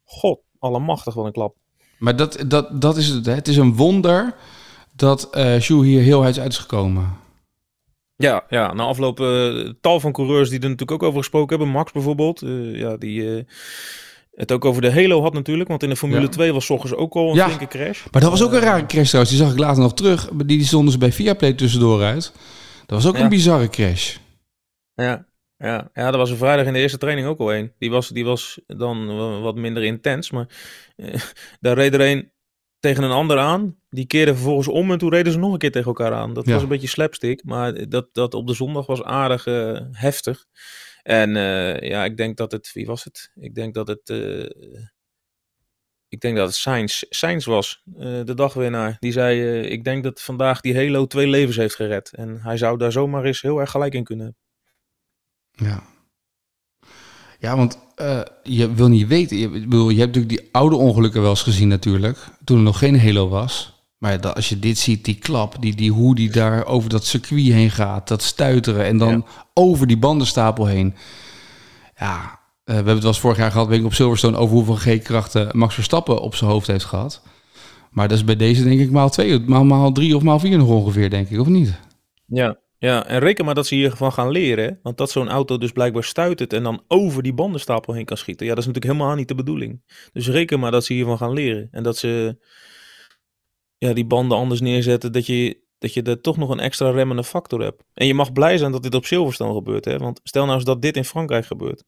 God, 0.04 0.40
allemachtig 0.58 1.14
wel 1.14 1.26
een 1.26 1.32
klap. 1.32 1.56
Maar 1.98 2.16
dat, 2.16 2.44
dat, 2.48 2.80
dat 2.80 2.96
is 2.96 3.08
het. 3.08 3.26
Hè? 3.26 3.34
Het 3.34 3.48
is 3.48 3.56
een 3.56 3.74
wonder 3.76 4.34
dat 4.92 5.28
uh, 5.36 5.60
Sjoe 5.60 5.84
hier 5.84 6.02
heel 6.02 6.24
uit 6.24 6.36
is 6.36 6.58
gekomen. 6.58 7.16
Ja, 8.16 8.44
ja, 8.48 8.72
na 8.72 8.82
afloop 8.82 9.20
uh, 9.20 9.70
tal 9.80 10.00
van 10.00 10.12
coureurs 10.12 10.48
die 10.48 10.58
er 10.58 10.68
natuurlijk 10.68 11.02
ook 11.02 11.08
over 11.08 11.18
gesproken 11.18 11.56
hebben. 11.56 11.74
Max 11.74 11.92
bijvoorbeeld. 11.92 12.42
Uh, 12.42 12.78
ja, 12.78 12.96
die 12.96 13.44
het 14.34 14.52
ook 14.52 14.64
over 14.64 14.82
de 14.82 14.92
Halo 14.92 15.22
had 15.22 15.32
natuurlijk, 15.32 15.68
want 15.68 15.82
in 15.82 15.88
de 15.88 15.96
Formule 15.96 16.20
ja. 16.20 16.28
2 16.28 16.52
was 16.52 16.70
ochtends 16.70 16.96
ook 16.96 17.14
al 17.14 17.28
een 17.30 17.34
ja, 17.34 17.46
flinke 17.46 17.66
crash. 17.66 18.02
Maar 18.10 18.20
dat 18.20 18.30
was 18.30 18.42
ook 18.42 18.52
een 18.52 18.60
rare 18.60 18.86
crash 18.86 19.08
trouwens. 19.08 19.34
Die 19.34 19.44
zag 19.44 19.52
ik 19.52 19.58
later 19.58 19.82
nog 19.82 19.94
terug. 19.94 20.28
Die, 20.28 20.46
die 20.46 20.64
stonden 20.64 20.92
ze 20.92 20.98
bij 20.98 21.12
Viaplay 21.12 21.52
tussendoor 21.52 22.02
uit. 22.02 22.32
Dat 22.86 23.02
was 23.02 23.06
ook 23.06 23.16
ja. 23.16 23.22
een 23.22 23.28
bizarre 23.28 23.68
crash. 23.68 24.16
Ja, 24.94 25.26
ja, 25.56 25.90
ja, 25.92 26.12
er 26.12 26.16
was 26.16 26.30
een 26.30 26.36
vrijdag 26.36 26.66
in 26.66 26.72
de 26.72 26.78
eerste 26.78 26.98
training 26.98 27.26
ook 27.26 27.38
al 27.38 27.54
een. 27.54 27.72
Die 27.78 27.90
was, 27.90 28.08
die 28.08 28.24
was 28.24 28.60
dan 28.66 29.06
wat 29.42 29.54
minder 29.54 29.84
intens, 29.84 30.30
maar 30.30 30.46
eh, 30.96 31.14
daar 31.60 31.76
reed 31.76 31.94
er 31.94 32.00
een 32.00 32.32
tegen 32.84 33.02
een 33.02 33.10
ander 33.10 33.38
aan. 33.38 33.76
Die 33.90 34.06
keerde 34.06 34.34
vervolgens 34.34 34.68
om 34.68 34.90
en 34.90 34.98
toen 34.98 35.10
reden 35.10 35.32
ze 35.32 35.38
nog 35.38 35.52
een 35.52 35.58
keer 35.58 35.72
tegen 35.72 35.86
elkaar 35.86 36.12
aan. 36.12 36.34
Dat 36.34 36.46
ja. 36.46 36.52
was 36.52 36.62
een 36.62 36.68
beetje 36.68 36.88
slapstick, 36.88 37.44
maar 37.44 37.88
dat, 37.88 38.08
dat 38.12 38.34
op 38.34 38.46
de 38.46 38.54
zondag 38.54 38.86
was 38.86 39.02
aardig 39.02 39.46
uh, 39.46 39.80
heftig. 39.92 40.44
En 41.02 41.30
uh, 41.36 41.80
ja, 41.80 42.04
ik 42.04 42.16
denk 42.16 42.36
dat 42.36 42.52
het, 42.52 42.72
wie 42.72 42.86
was 42.86 43.04
het? 43.04 43.32
Ik 43.34 43.54
denk 43.54 43.74
dat 43.74 43.88
het, 43.88 44.08
uh, 44.08 44.48
ik 46.08 46.20
denk 46.20 46.36
dat 46.36 46.46
het 46.46 46.56
Sainz, 46.56 47.02
Sainz 47.08 47.46
was, 47.46 47.82
de 48.24 48.34
dagwinnaar. 48.34 48.96
Die 49.00 49.12
zei, 49.12 49.60
ik 49.60 49.84
denk 49.84 50.04
dat 50.04 50.22
vandaag 50.22 50.60
die 50.60 50.76
Halo 50.76 51.06
twee 51.06 51.26
levens 51.26 51.56
heeft 51.56 51.74
gered. 51.74 52.14
En 52.14 52.40
hij 52.40 52.56
zou 52.56 52.78
daar 52.78 52.92
zomaar 52.92 53.24
eens 53.24 53.42
heel 53.42 53.58
erg 53.58 53.70
gelijk 53.70 53.94
in 53.94 54.04
kunnen. 54.04 54.36
Ja. 55.50 55.93
Ja, 57.38 57.56
want 57.56 57.78
je 58.42 58.74
wil 58.74 58.88
niet 58.88 59.06
weten. 59.06 59.36
Je, 59.36 59.48
bedoel, 59.48 59.90
je 59.90 60.00
hebt 60.00 60.14
natuurlijk 60.14 60.40
die 60.40 60.48
oude 60.52 60.76
ongelukken 60.76 61.20
wel 61.20 61.30
eens 61.30 61.42
gezien 61.42 61.68
natuurlijk. 61.68 62.18
Toen 62.44 62.56
er 62.56 62.62
nog 62.62 62.78
geen 62.78 63.00
Halo 63.00 63.28
was. 63.28 63.74
Maar 63.98 64.20
dat, 64.20 64.34
als 64.34 64.48
je 64.48 64.58
dit 64.58 64.78
ziet, 64.78 65.04
die 65.04 65.14
klap, 65.14 65.56
die, 65.60 65.74
die, 65.74 65.92
hoe 65.92 66.14
die 66.14 66.30
daar 66.30 66.66
over 66.66 66.90
dat 66.90 67.04
circuit 67.04 67.52
heen 67.52 67.70
gaat, 67.70 68.08
dat 68.08 68.22
stuiteren 68.22 68.84
en 68.84 68.98
dan 68.98 69.10
ja. 69.10 69.44
over 69.54 69.86
die 69.86 69.98
bandenstapel 69.98 70.66
heen. 70.66 70.94
Ja, 71.96 72.20
uh, 72.20 72.28
we 72.64 72.72
hebben 72.72 72.92
het 72.92 73.02
wel 73.02 73.12
eens 73.12 73.20
vorig 73.20 73.36
jaar 73.36 73.50
gehad, 73.50 73.66
weet 73.66 73.78
ik, 73.78 73.84
op 73.84 73.94
Silverstone, 73.94 74.36
over 74.36 74.54
hoeveel 74.54 74.74
G-krachten 74.74 75.48
Max 75.52 75.74
Verstappen 75.74 76.20
op 76.20 76.34
zijn 76.34 76.50
hoofd 76.50 76.66
heeft 76.66 76.84
gehad. 76.84 77.22
Maar 77.90 78.08
dat 78.08 78.18
is 78.18 78.24
bij 78.24 78.36
deze 78.36 78.64
denk 78.64 78.80
ik 78.80 78.90
maal 78.90 79.10
twee, 79.10 79.40
maal, 79.40 79.64
maal 79.64 79.92
drie 79.92 80.16
of 80.16 80.22
maal 80.22 80.38
vier 80.38 80.58
nog 80.58 80.68
ongeveer, 80.68 81.10
denk 81.10 81.28
ik, 81.28 81.40
of 81.40 81.46
niet? 81.46 81.72
Ja, 82.26 82.56
ja, 82.84 83.06
en 83.06 83.18
reken 83.18 83.44
maar 83.44 83.54
dat 83.54 83.66
ze 83.66 83.74
hiervan 83.74 84.12
gaan 84.12 84.30
leren. 84.30 84.78
Want 84.82 84.96
dat 84.96 85.10
zo'n 85.10 85.28
auto 85.28 85.58
dus 85.58 85.72
blijkbaar 85.72 86.04
stuitert 86.04 86.52
en 86.52 86.62
dan 86.62 86.84
over 86.88 87.22
die 87.22 87.34
bandenstapel 87.34 87.94
heen 87.94 88.04
kan 88.04 88.16
schieten. 88.16 88.46
Ja, 88.46 88.54
dat 88.54 88.60
is 88.60 88.66
natuurlijk 88.66 88.94
helemaal 88.94 89.16
niet 89.16 89.28
de 89.28 89.34
bedoeling. 89.34 89.82
Dus 90.12 90.28
reken 90.28 90.60
maar 90.60 90.70
dat 90.70 90.84
ze 90.84 90.92
hiervan 90.92 91.18
gaan 91.18 91.32
leren. 91.32 91.68
En 91.70 91.82
dat 91.82 91.96
ze 91.96 92.38
ja, 93.78 93.92
die 93.92 94.06
banden 94.06 94.38
anders 94.38 94.60
neerzetten, 94.60 95.12
dat 95.12 95.26
je, 95.26 95.62
dat 95.78 95.94
je 95.94 96.02
er 96.02 96.20
toch 96.20 96.36
nog 96.36 96.50
een 96.50 96.60
extra 96.60 96.90
remmende 96.90 97.24
factor 97.24 97.62
hebt. 97.62 97.82
En 97.94 98.06
je 98.06 98.14
mag 98.14 98.32
blij 98.32 98.58
zijn 98.58 98.72
dat 98.72 98.82
dit 98.82 98.94
op 98.94 99.04
Silverstone 99.04 99.54
gebeurt. 99.54 99.84
Hè? 99.84 99.98
Want 99.98 100.20
stel 100.22 100.44
nou 100.44 100.56
eens 100.56 100.64
dat 100.64 100.82
dit 100.82 100.96
in 100.96 101.04
Frankrijk 101.04 101.46
gebeurt. 101.46 101.84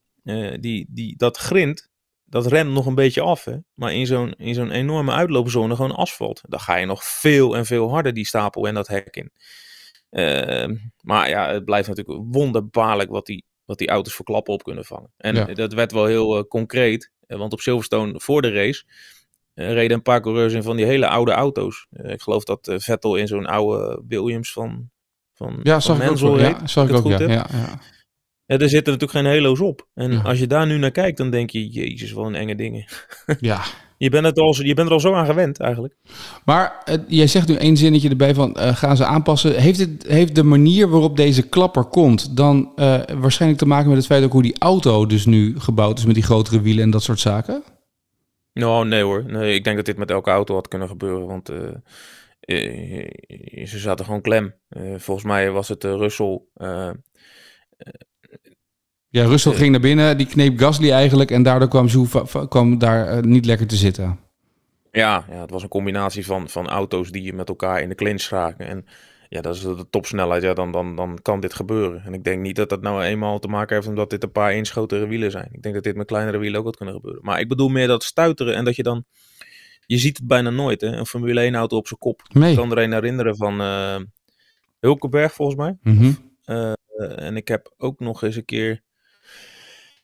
die, 0.61 0.87
die, 0.89 1.17
dat 1.17 1.37
grind, 1.37 1.89
dat 2.25 2.47
remt 2.47 2.73
nog 2.73 2.87
een 2.87 2.95
beetje 2.95 3.21
af. 3.21 3.45
Hè? 3.45 3.57
Maar 3.75 3.95
in 3.95 4.07
zo'n, 4.07 4.33
in 4.33 4.55
zo'n 4.55 4.71
enorme 4.71 5.13
uitloopzone 5.13 5.77
gewoon 5.77 5.97
asfalt. 5.97 6.41
Dan 6.49 6.61
ga 6.61 6.77
je 6.77 6.87
nog 6.87 7.05
veel 7.05 7.57
en 7.57 7.67
veel 7.67 7.91
harder 7.91 8.13
die 8.13 8.27
stapel 8.27 8.67
en 8.67 8.75
dat 8.75 8.89
hek 8.89 9.17
in. 9.17 9.33
Ehm, 10.11 10.77
maar 11.01 11.29
ja, 11.29 11.53
het 11.53 11.65
blijft 11.65 11.89
natuurlijk 11.89 12.21
wonderbaarlijk 12.31 13.11
wat 13.11 13.27
die, 13.27 13.45
wat 13.65 13.79
die 13.79 13.89
auto's 13.89 14.15
voor 14.15 14.25
klappen 14.25 14.53
op 14.55 14.63
kunnen 14.63 14.85
vangen. 14.85 15.13
En 15.17 15.55
dat 15.55 15.73
werd 15.73 15.93
wel 15.93 16.05
heel 16.05 16.39
uh, 16.39 16.43
concreet. 16.43 17.13
want 17.27 17.53
op 17.53 17.61
Silverstone 17.61 18.21
voor 18.21 18.43
de 18.43 18.53
race 18.53 18.85
uh, 19.55 19.73
reden 19.73 19.97
een 19.97 20.03
paar 20.03 20.21
coureurs 20.21 20.53
in 20.53 20.63
van 20.63 20.77
die 20.77 20.87
hele 20.87 21.09
oude 21.09 21.33
auto's. 21.33 21.87
ik 21.91 22.23
geloof 22.23 22.45
dat 22.45 22.73
Vettel 22.77 23.17
in 23.17 23.27
zo'n 23.27 23.47
oude 23.47 24.03
Williams 24.09 24.53
van, 24.53 24.91
van, 25.35 25.61
ja, 25.63 25.81
zag 25.81 26.03
ik 26.03 26.11
ook, 26.11 26.39
ja, 26.39 26.67
zag 26.67 26.89
ik 26.89 26.95
ook, 26.95 27.07
ja, 27.07 27.19
ja, 27.29 27.81
ja. 28.47 28.59
Er 28.59 28.69
zitten 28.69 28.93
natuurlijk 28.93 29.27
geen 29.27 29.35
halo's 29.35 29.61
op. 29.61 29.89
En 29.95 30.23
als 30.23 30.39
je 30.39 30.47
daar 30.47 30.67
nu 30.67 30.79
naar 30.79 30.91
kijkt, 30.91 31.17
dan 31.17 31.31
denk 31.31 31.51
je, 31.51 31.69
jezus, 31.69 32.13
wat 32.13 32.27
een 32.27 32.35
enge 32.35 32.55
dingen. 32.55 32.85
ja. 33.41 33.63
Je 33.99 34.11
bent, 34.11 34.27
het 34.27 34.39
al, 34.39 34.63
je 34.63 34.75
bent 34.75 34.87
er 34.87 34.93
al 34.93 35.01
zo 35.01 35.15
aan 35.15 35.27
gewend 35.27 35.61
eigenlijk. 35.61 35.97
Maar 36.45 36.83
uh, 36.89 36.95
jij 37.09 37.27
zegt 37.27 37.49
nu 37.49 37.55
één 37.55 37.77
zinnetje 37.77 38.09
erbij 38.09 38.35
van 38.35 38.57
uh, 38.59 38.77
gaan 38.77 38.97
ze 38.97 39.05
aanpassen. 39.05 39.61
Heeft, 39.61 39.79
het, 39.79 40.07
heeft 40.07 40.35
de 40.35 40.43
manier 40.43 40.89
waarop 40.89 41.17
deze 41.17 41.49
klapper 41.49 41.85
komt 41.85 42.37
dan 42.37 42.73
uh, 42.77 43.01
waarschijnlijk 43.19 43.61
te 43.61 43.67
maken 43.67 43.89
met 43.89 43.97
het 43.97 44.07
feit 44.07 44.25
ook 44.25 44.33
hoe 44.33 44.43
die 44.43 44.59
auto 44.59 45.07
dus 45.07 45.27
nu 45.27 45.61
gebouwd 45.61 45.99
is 45.99 46.05
met 46.05 46.15
die 46.15 46.25
grotere 46.25 46.61
wielen 46.61 46.85
en 46.85 46.91
dat 46.91 47.03
soort 47.03 47.21
zaken? 47.21 47.63
Nou, 48.53 48.87
nee 48.87 49.03
hoor. 49.03 49.25
Nee, 49.27 49.55
ik 49.55 49.65
denk 49.65 49.77
dat 49.77 49.87
dit 49.87 49.97
met 49.97 50.11
elke 50.11 50.31
auto 50.31 50.55
had 50.55 50.69
kunnen 50.69 50.89
gebeuren. 50.89 51.27
Want 51.27 51.47
ze 53.65 53.79
zaten 53.79 54.05
gewoon 54.05 54.21
klem. 54.21 54.55
volgens 54.97 55.27
mij 55.27 55.51
was 55.51 55.69
het 55.69 55.85
Russell 55.85 56.41
ja, 59.17 59.25
Russell 59.25 59.53
ging 59.53 59.71
naar 59.71 59.81
binnen, 59.81 60.17
die 60.17 60.27
kneep 60.27 60.59
Gasly 60.59 60.91
eigenlijk 60.91 61.31
en 61.31 61.43
daardoor 61.43 61.69
kwam 61.69 61.89
ze 61.89 62.25
kwam 62.49 62.79
daar 62.79 63.17
uh, 63.17 63.23
niet 63.23 63.45
lekker 63.45 63.67
te 63.67 63.77
zitten. 63.77 64.19
Ja, 64.91 65.25
ja, 65.31 65.41
het 65.41 65.51
was 65.51 65.63
een 65.63 65.69
combinatie 65.69 66.27
van, 66.27 66.49
van 66.49 66.69
auto's 66.69 67.11
die 67.11 67.33
met 67.33 67.49
elkaar 67.49 67.83
in 67.83 67.89
de 67.89 67.95
clinch 67.95 68.29
raken. 68.29 68.67
En 68.67 68.87
ja, 69.29 69.41
dat 69.41 69.55
is 69.55 69.61
de 69.61 69.87
topsnelheid. 69.91 70.43
Ja, 70.43 70.55
dan, 70.55 70.73
dan, 70.73 70.97
dan 70.97 71.19
kan 71.23 71.41
dit 71.41 71.55
gebeuren. 71.55 72.03
En 72.05 72.15
ik 72.15 72.25
denk 72.25 72.43
niet 72.43 72.57
dat 72.57 72.69
dat 72.69 72.83
nou 72.83 73.03
eenmaal 73.03 73.39
te 73.39 73.49
maken 73.49 73.75
heeft 73.75 73.89
omdat 73.89 74.11
dit 74.11 74.23
een 74.23 74.33
paar 74.33 74.55
inch 74.55 74.69
grotere 74.69 75.07
wielen 75.07 75.31
zijn. 75.31 75.49
Ik 75.53 75.63
denk 75.63 75.75
dat 75.75 75.85
dit 75.85 75.97
met 75.97 76.07
kleinere 76.07 76.39
wielen 76.39 76.59
ook 76.59 76.65
had 76.67 76.77
kunnen 76.77 76.95
gebeuren. 76.95 77.21
Maar 77.25 77.41
ik 77.41 77.49
bedoel 77.49 77.69
meer 77.69 77.87
dat 77.87 78.05
stuiteren 78.05 78.55
en 78.55 78.65
dat 78.65 78.77
je 78.77 78.83
dan... 78.83 79.05
Je 79.87 79.99
ziet 79.99 80.17
het 80.17 80.27
bijna 80.27 80.51
nooit, 80.51 80.81
hè. 80.81 80.89
Een 80.89 81.07
Formule 81.07 81.41
1 81.41 81.55
auto 81.55 81.77
op 81.77 81.87
zijn 81.87 82.01
kop. 82.01 82.23
Nee. 82.33 82.51
Ik 82.51 82.57
kan 82.57 82.71
er 82.71 82.79
een 82.79 82.93
herinneren 82.93 83.37
van 83.37 83.61
uh, 83.61 83.97
Hulkenberg, 84.81 85.33
volgens 85.33 85.59
mij. 85.59 85.77
Mm 85.83 85.99
-hmm. 85.99 86.17
uh, 86.47 86.73
en 86.99 87.37
ik 87.37 87.49
heb 87.49 87.75
ook 87.77 88.01
nog 88.01 88.23
eens 88.23 88.37
een 88.37 88.45
keer 88.45 88.85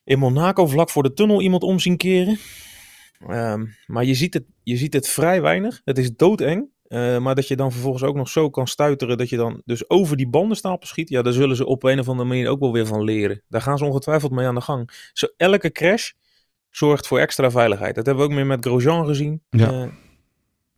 in 0.05 0.19
Monaco 0.19 0.67
vlak 0.67 0.91
voor 0.91 1.03
de 1.03 1.13
tunnel 1.13 1.43
iemand 1.43 1.63
om 1.63 1.79
zien 1.79 1.97
keren. 1.97 2.39
Um, 3.31 3.75
maar 3.87 4.05
je 4.05 4.15
ziet, 4.15 4.35
het, 4.35 4.45
je 4.63 4.77
ziet 4.77 4.93
het 4.93 5.09
vrij 5.09 5.43
weinig. 5.43 5.81
Het 5.85 5.99
is 5.99 6.17
doodeng. 6.17 6.71
Uh, 6.89 7.19
maar 7.19 7.35
dat 7.35 7.49
je 7.49 7.57
dan 7.57 7.73
vervolgens 7.73 8.03
ook 8.03 8.17
nog 8.17 8.29
zo 8.29 8.51
kan 8.51 8.67
stuiteren 8.67 9.19
dat 9.19 9.29
je 9.29 9.37
dan 9.37 9.63
dus 9.65 9.91
over 9.91 10.17
die 10.17 10.29
bandenstapel 10.29 10.87
schiet. 10.87 11.09
Ja, 11.09 11.23
daar 11.23 11.33
zullen 11.33 11.57
ze 11.57 11.67
op 11.67 11.83
een 11.83 11.99
of 11.99 12.09
andere 12.09 12.29
manier 12.29 12.49
ook 12.49 12.61
wel 12.61 12.73
weer 12.73 12.87
van 12.87 13.05
leren. 13.05 13.43
Daar 13.49 13.63
gaan 13.63 13.79
ze 13.79 13.85
ongetwijfeld 13.85 14.33
mee 14.33 14.47
aan 14.47 14.55
de 14.55 14.61
gang. 14.61 15.11
Zo, 15.13 15.27
elke 15.37 15.73
crash 15.73 16.11
zorgt 16.71 17.07
voor 17.07 17.19
extra 17.19 17.51
veiligheid. 17.51 17.95
Dat 17.95 18.07
hebben 18.07 18.25
we 18.25 18.31
ook 18.31 18.37
meer 18.37 18.47
met 18.47 18.65
Grosjean 18.65 19.07
gezien. 19.07 19.43
Ja. 19.51 19.73
Uh, 19.73 19.85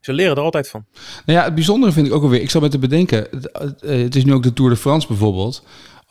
ze 0.00 0.12
leren 0.12 0.36
er 0.36 0.42
altijd 0.42 0.68
van. 0.68 0.86
Nou 1.26 1.38
ja, 1.38 1.44
het 1.44 1.54
bijzondere 1.54 1.92
vind 1.92 2.06
ik 2.06 2.12
ook 2.12 2.22
alweer. 2.22 2.40
Ik 2.40 2.50
zal 2.50 2.60
met 2.60 2.70
te 2.70 2.78
bedenken. 2.78 3.26
Het, 3.30 3.80
het 3.80 4.14
is 4.14 4.24
nu 4.24 4.32
ook 4.32 4.42
de 4.42 4.52
Tour 4.52 4.70
de 4.70 4.76
France 4.76 5.06
bijvoorbeeld 5.06 5.64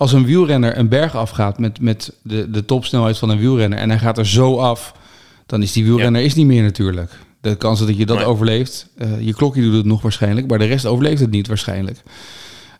als 0.04 0.14
een 0.14 0.26
wielrenner 0.26 0.78
een 0.78 0.90
berg 0.90 1.16
afgaat 1.16 1.60
met, 1.60 1.82
met 1.82 2.14
de, 2.22 2.50
de 2.50 2.66
topsnelheid 2.66 3.18
van 3.18 3.30
een 3.30 3.38
wielrenner 3.38 3.80
en 3.80 3.90
hij 3.90 4.00
gaat 4.00 4.18
er 4.18 4.28
zo 4.28 4.58
af, 4.58 4.94
dan 5.46 5.62
is 5.62 5.72
die 5.72 5.84
wielrenner 5.84 6.22
is 6.22 6.36
niet 6.36 6.46
meer 6.46 6.64
natuurlijk. 6.64 7.12
De 7.42 7.56
kans 7.56 7.80
dat 7.80 7.98
je 7.98 8.06
dat 8.06 8.18
nee. 8.18 8.26
overleeft, 8.26 8.90
uh, 8.98 9.22
je 9.22 9.34
klokje 9.34 9.62
doet 9.62 9.74
het 9.74 9.86
nog 9.86 10.02
waarschijnlijk, 10.02 10.48
maar 10.48 10.60
de 10.60 10.66
rest 10.66 10.86
overleeft 10.86 11.22
het 11.22 11.32
niet 11.32 11.48
waarschijnlijk. 11.48 12.04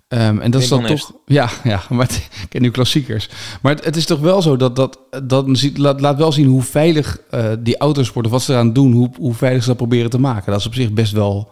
Um, 0.08 0.40
en 0.40 0.52
dat 0.52 0.62
is 0.62 0.68
dan 0.68 0.86
toch, 0.86 1.12
ja, 1.26 1.50
ja, 1.64 1.82
maar 1.90 2.06
het, 2.06 2.30
ik 2.42 2.50
ken 2.50 2.62
nu 2.62 2.72
klassiekers. 2.72 3.30
Maar 3.62 3.76
het, 3.76 3.86
het, 3.86 3.96
is 3.96 4.06
toch 4.06 4.20
wel 4.20 4.42
zo 4.42 4.56
dat 4.56 4.76
dat, 4.76 5.00
dat 5.24 5.78
laat, 5.78 6.02
laat 6.02 6.18
wel 6.18 6.32
zien 6.32 6.48
hoe 6.48 6.62
veilig 6.62 7.20
uh, 7.32 7.52
die 7.60 7.78
autosport 7.78 8.26
of 8.26 8.32
wat 8.32 8.42
ze 8.42 8.52
eraan 8.52 8.74
doen, 8.74 8.92
hoe, 8.92 9.10
hoe 9.18 9.34
veilig 9.34 9.62
ze 9.62 9.68
dat 9.68 9.78
proberen 9.78 10.10
te 10.10 10.20
maken. 10.20 10.52
Dat 10.52 10.60
is 10.60 10.68
op 10.68 10.74
zich 10.74 10.92
best 10.92 11.12
wel, 11.12 11.50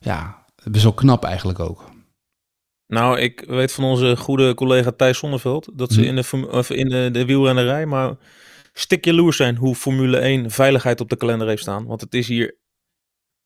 ja, 0.00 0.36
best 0.64 0.84
wel 0.84 0.92
knap 0.92 1.24
eigenlijk 1.24 1.60
ook. 1.60 1.94
Nou, 2.86 3.18
ik 3.18 3.44
weet 3.46 3.72
van 3.72 3.84
onze 3.84 4.16
goede 4.16 4.54
collega 4.54 4.92
Thijs 4.92 5.18
Zonneveld 5.18 5.68
dat 5.74 5.92
ze 5.92 6.06
in, 6.06 6.16
de, 6.16 6.48
of 6.50 6.70
in 6.70 6.88
de, 6.88 7.08
de 7.12 7.24
wielrennerij 7.24 7.86
maar 7.86 8.16
stik 8.72 9.04
jaloers 9.04 9.36
zijn 9.36 9.56
hoe 9.56 9.74
Formule 9.74 10.18
1 10.18 10.50
veiligheid 10.50 11.00
op 11.00 11.08
de 11.08 11.16
kalender 11.16 11.48
heeft 11.48 11.62
staan. 11.62 11.86
Want 11.86 12.00
het 12.00 12.14
is 12.14 12.28
hier 12.28 12.56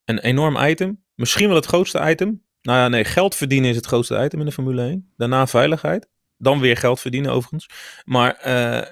een 0.05 0.19
enorm 0.19 0.57
item. 0.57 1.05
Misschien 1.15 1.47
wel 1.47 1.57
het 1.57 1.67
grootste 1.67 2.11
item. 2.11 2.45
Nou 2.63 2.79
ja, 2.79 2.89
nee, 2.89 3.05
geld 3.05 3.35
verdienen 3.35 3.71
is 3.71 3.77
het 3.77 3.87
grootste 3.87 4.25
item 4.25 4.41
in 4.41 4.47
de 4.47 4.53
Formule 4.53 4.83
1. 4.83 5.13
Daarna 5.17 5.47
veiligheid. 5.47 6.09
Dan 6.37 6.61
weer 6.61 6.77
geld 6.77 7.01
verdienen 7.01 7.33
overigens. 7.33 7.69
Maar 8.05 8.43
uh, 8.47 8.83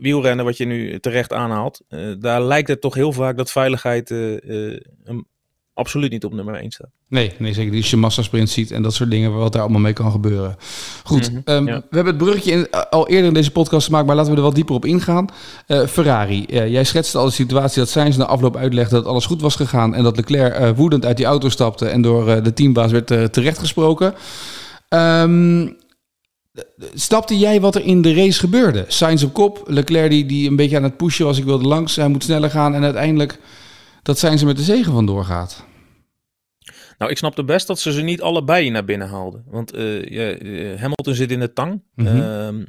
wielrennen, 0.00 0.44
wat 0.44 0.56
je 0.56 0.64
nu 0.64 1.00
terecht 1.00 1.32
aanhaalt, 1.32 1.80
uh, 1.88 2.14
daar 2.18 2.42
lijkt 2.42 2.68
het 2.68 2.80
toch 2.80 2.94
heel 2.94 3.12
vaak 3.12 3.36
dat 3.36 3.50
veiligheid 3.50 4.10
uh, 4.10 4.80
een 5.04 5.26
absoluut 5.74 6.10
niet 6.10 6.24
op 6.24 6.32
nummer 6.32 6.54
1 6.54 6.70
staat. 6.70 6.90
Nee, 7.08 7.32
nee 7.38 7.52
zeker. 7.52 7.76
Als 7.76 7.90
je 7.90 7.96
massasprint 7.96 8.50
ziet 8.50 8.70
en 8.70 8.82
dat 8.82 8.94
soort 8.94 9.10
dingen, 9.10 9.34
wat 9.34 9.52
daar 9.52 9.62
allemaal 9.62 9.80
mee 9.80 9.92
kan 9.92 10.10
gebeuren. 10.10 10.56
Goed, 11.04 11.30
mm 11.30 11.42
-hmm, 11.44 11.54
um, 11.54 11.66
ja. 11.66 11.76
we 11.90 11.96
hebben 11.96 12.14
het 12.14 12.22
bruggetje 12.22 12.50
in, 12.50 12.58
uh, 12.58 12.80
al 12.90 13.08
eerder 13.08 13.26
in 13.26 13.34
deze 13.34 13.50
podcast 13.50 13.86
gemaakt, 13.86 14.06
maar 14.06 14.16
laten 14.16 14.30
we 14.30 14.36
er 14.36 14.44
wat 14.44 14.54
dieper 14.54 14.74
op 14.74 14.84
ingaan. 14.84 15.26
Uh, 15.68 15.86
Ferrari, 15.86 16.46
uh, 16.50 16.68
jij 16.68 16.84
schetste 16.84 17.18
al 17.18 17.24
de 17.24 17.30
situatie 17.30 17.78
dat 17.78 17.88
Sainz 17.88 18.16
na 18.16 18.24
afloop 18.24 18.56
uitlegde 18.56 18.94
dat 18.94 19.06
alles 19.06 19.26
goed 19.26 19.40
was 19.40 19.56
gegaan 19.56 19.94
en 19.94 20.02
dat 20.02 20.16
Leclerc 20.16 20.76
woedend 20.76 21.04
uit 21.04 21.16
die 21.16 21.26
auto 21.26 21.48
stapte 21.48 21.86
en 21.86 22.02
door 22.02 22.42
de 22.42 22.52
teambaas 22.52 22.90
werd 22.90 23.32
terechtgesproken. 23.32 24.14
Um, 24.88 25.80
Snapte 26.94 27.38
jij 27.38 27.60
wat 27.60 27.74
er 27.74 27.84
in 27.84 28.02
de 28.02 28.14
race 28.14 28.38
gebeurde? 28.38 28.84
Sainz 28.88 29.22
op 29.22 29.32
kop, 29.32 29.62
Leclerc 29.66 30.10
die, 30.10 30.26
die 30.26 30.48
een 30.48 30.56
beetje 30.56 30.76
aan 30.76 30.82
het 30.82 30.96
pushen 30.96 31.24
was, 31.24 31.38
ik 31.38 31.44
wilde 31.44 31.68
langs, 31.68 31.96
hij 31.96 32.08
moet 32.08 32.22
sneller 32.22 32.50
gaan 32.50 32.74
en 32.74 32.82
uiteindelijk 32.82 33.38
dat 34.02 34.18
zijn 34.18 34.38
ze 34.38 34.46
met 34.46 34.56
de 34.56 34.62
zegen 34.62 34.92
vandoor 34.92 35.24
gaat. 35.24 35.66
Nou, 36.98 37.10
ik 37.10 37.18
snapte 37.18 37.44
best 37.44 37.66
dat 37.66 37.78
ze 37.78 37.92
ze 37.92 38.02
niet 38.02 38.22
allebei 38.22 38.70
naar 38.70 38.84
binnen 38.84 39.08
haalden. 39.08 39.44
Want 39.46 39.74
uh, 39.74 40.04
ja, 40.04 40.38
uh, 40.38 40.80
Hamilton 40.80 41.14
zit 41.14 41.30
in 41.30 41.40
de 41.40 41.52
tang. 41.52 41.82
Mm 41.94 42.06
-hmm. 42.06 42.60
uh, 42.60 42.66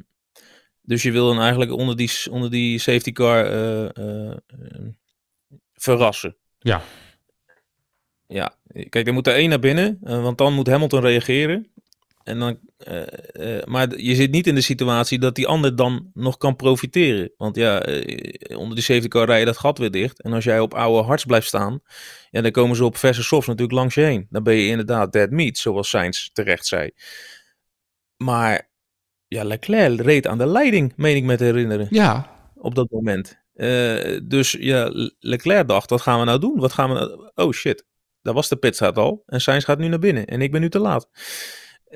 dus 0.82 1.02
je 1.02 1.12
wil 1.12 1.26
dan 1.26 1.40
eigenlijk 1.40 1.72
onder 1.72 1.96
die, 1.96 2.10
onder 2.30 2.50
die 2.50 2.78
safety 2.78 3.12
car 3.12 3.46
eh, 3.46 4.36
verrassen. 5.72 6.36
Ja. 6.58 6.82
Ja, 8.26 8.56
kijk, 8.88 9.06
er 9.06 9.12
moet 9.12 9.26
er 9.26 9.34
één 9.34 9.48
naar 9.48 9.58
binnen. 9.58 9.98
want 10.00 10.38
dan 10.38 10.54
moet 10.54 10.66
Hamilton 10.66 11.00
reageren. 11.00 11.72
En 12.22 12.38
dan, 12.38 12.58
uh, 12.88 13.02
uh, 13.32 13.62
maar 13.64 13.98
je 13.98 14.14
zit 14.14 14.30
niet 14.30 14.46
in 14.46 14.54
de 14.54 14.60
situatie 14.60 15.18
dat 15.18 15.34
die 15.34 15.46
ander 15.46 15.76
dan 15.76 16.10
nog 16.14 16.36
kan 16.36 16.56
profiteren. 16.56 17.32
Want 17.36 17.56
ja, 17.56 17.88
uh, 17.88 18.58
onder 18.58 18.74
die 18.74 18.84
safety 18.84 19.08
car 19.08 19.26
rij 19.26 19.38
je 19.38 19.44
dat 19.44 19.58
gat 19.58 19.78
weer 19.78 19.90
dicht. 19.90 20.22
En 20.22 20.32
als 20.32 20.44
jij 20.44 20.60
op 20.60 20.74
oude 20.74 21.06
harts 21.06 21.24
blijft 21.24 21.46
staan, 21.46 21.80
ja, 22.30 22.40
dan 22.40 22.50
komen 22.50 22.76
ze 22.76 22.84
op 22.84 22.96
verse 22.96 23.22
softs 23.22 23.46
natuurlijk 23.46 23.78
langs 23.78 23.94
je 23.94 24.00
heen. 24.00 24.26
Dan 24.30 24.42
ben 24.42 24.54
je 24.54 24.68
inderdaad 24.68 25.12
dead 25.12 25.30
meat, 25.30 25.56
zoals 25.56 25.88
Sainz 25.88 26.28
terecht 26.32 26.66
zei. 26.66 26.90
Maar 28.16 28.70
ja, 29.28 29.44
Leclerc 29.44 30.00
reed 30.00 30.26
aan 30.26 30.38
de 30.38 30.46
leiding, 30.46 30.92
meen 30.96 31.16
ik 31.16 31.24
me 31.24 31.36
te 31.36 31.44
herinneren. 31.44 31.86
Ja. 31.90 32.30
Op 32.54 32.74
dat 32.74 32.90
moment. 32.90 33.42
dus 34.22 34.56
ja, 34.58 34.90
Leclerc 35.18 35.68
dacht, 35.68 35.90
wat 35.90 36.00
gaan 36.00 36.18
we 36.18 36.24
nou 36.24 36.38
doen? 36.38 36.58
Wat 36.58 36.72
gaan 36.72 36.88
we 36.88 36.94
nou... 36.94 37.30
Oh 37.34 37.52
shit, 37.52 37.84
daar 38.22 38.34
was 38.34 38.48
de 38.48 38.56
pitstraat 38.56 38.98
al. 38.98 39.22
En 39.26 39.40
Sainz 39.40 39.64
gaat 39.64 39.78
nu 39.78 39.88
naar 39.88 39.98
binnen 39.98 40.26
en 40.26 40.40
ik 40.40 40.52
ben 40.52 40.60
nu 40.60 40.68
te 40.68 40.78
laat. 40.78 41.08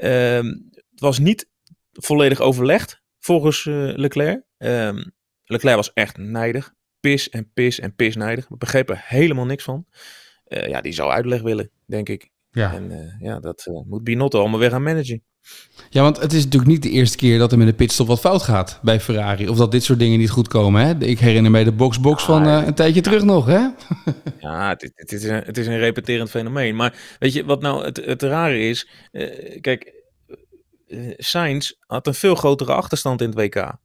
Um, 0.04 0.71
het 0.99 1.07
was 1.07 1.19
niet 1.19 1.49
volledig 1.93 2.40
overlegd 2.40 3.02
volgens 3.19 3.64
uh, 3.64 3.97
Leclerc. 3.97 4.43
Um, 4.59 5.12
Leclerc 5.45 5.76
was 5.76 5.93
echt 5.93 6.17
nijdig. 6.17 6.75
Pis 7.00 7.28
en 7.28 7.50
pis 7.55 7.81
en 7.81 7.95
pis 7.95 8.17
nijdig. 8.17 8.49
We 8.49 8.57
begrepen 8.57 8.95
er 8.95 9.05
helemaal 9.07 9.45
niks 9.45 9.64
van. 9.64 9.87
Uh, 10.49 10.67
ja, 10.67 10.81
die 10.81 10.93
zou 10.93 11.11
uitleg 11.11 11.43
willen, 11.43 11.71
denk 11.87 12.09
ik. 12.09 12.31
Ja. 12.50 12.75
En 12.75 12.90
uh, 12.90 13.21
ja, 13.21 13.40
dat 13.40 13.71
moet 13.87 14.05
Binotto 14.05 14.40
allemaal 14.40 14.59
weer 14.59 14.71
gaan 14.71 14.83
managen. 14.83 15.23
Ja, 15.90 16.02
want 16.02 16.21
het 16.21 16.33
is 16.33 16.45
natuurlijk 16.45 16.71
niet 16.71 16.83
de 16.83 16.90
eerste 16.90 17.17
keer 17.17 17.38
dat 17.38 17.52
er 17.52 17.59
met 17.59 17.69
een 17.69 17.75
pitstop 17.75 18.07
wat 18.07 18.21
fout 18.21 18.43
gaat 18.43 18.78
bij 18.83 19.00
Ferrari. 19.00 19.49
Of 19.49 19.57
dat 19.57 19.73
dit 19.73 19.85
soort 19.85 19.99
dingen 19.99 20.19
niet 20.19 20.31
goed 20.31 20.49
komen. 20.49 20.87
Hè? 20.87 21.05
Ik 21.05 21.19
herinner 21.19 21.50
mij 21.50 21.64
de 21.64 21.73
box-box 21.73 22.25
van 22.25 22.47
uh, 22.47 22.62
een 22.67 22.75
tijdje 22.75 23.00
terug 23.00 23.23
nog. 23.23 23.47
Hè? 23.47 23.59
ja, 24.40 24.69
het, 24.69 24.93
het, 24.95 25.12
is 25.12 25.25
een, 25.25 25.43
het 25.45 25.59
is 25.59 25.67
een 25.67 25.78
repeterend 25.78 26.31
fenomeen. 26.31 26.76
Maar 26.76 27.17
weet 27.19 27.33
je 27.33 27.45
wat 27.45 27.61
nou 27.61 27.85
het, 27.85 27.97
het 27.97 28.23
rare 28.23 28.61
is? 28.61 28.88
Uh, 29.12 29.61
kijk, 29.61 29.98
uh, 30.88 31.14
Sainz 31.16 31.73
had 31.87 32.07
een 32.07 32.14
veel 32.14 32.35
grotere 32.35 32.73
achterstand 32.73 33.21
in 33.21 33.30
het 33.30 33.38
WK. 33.38 33.76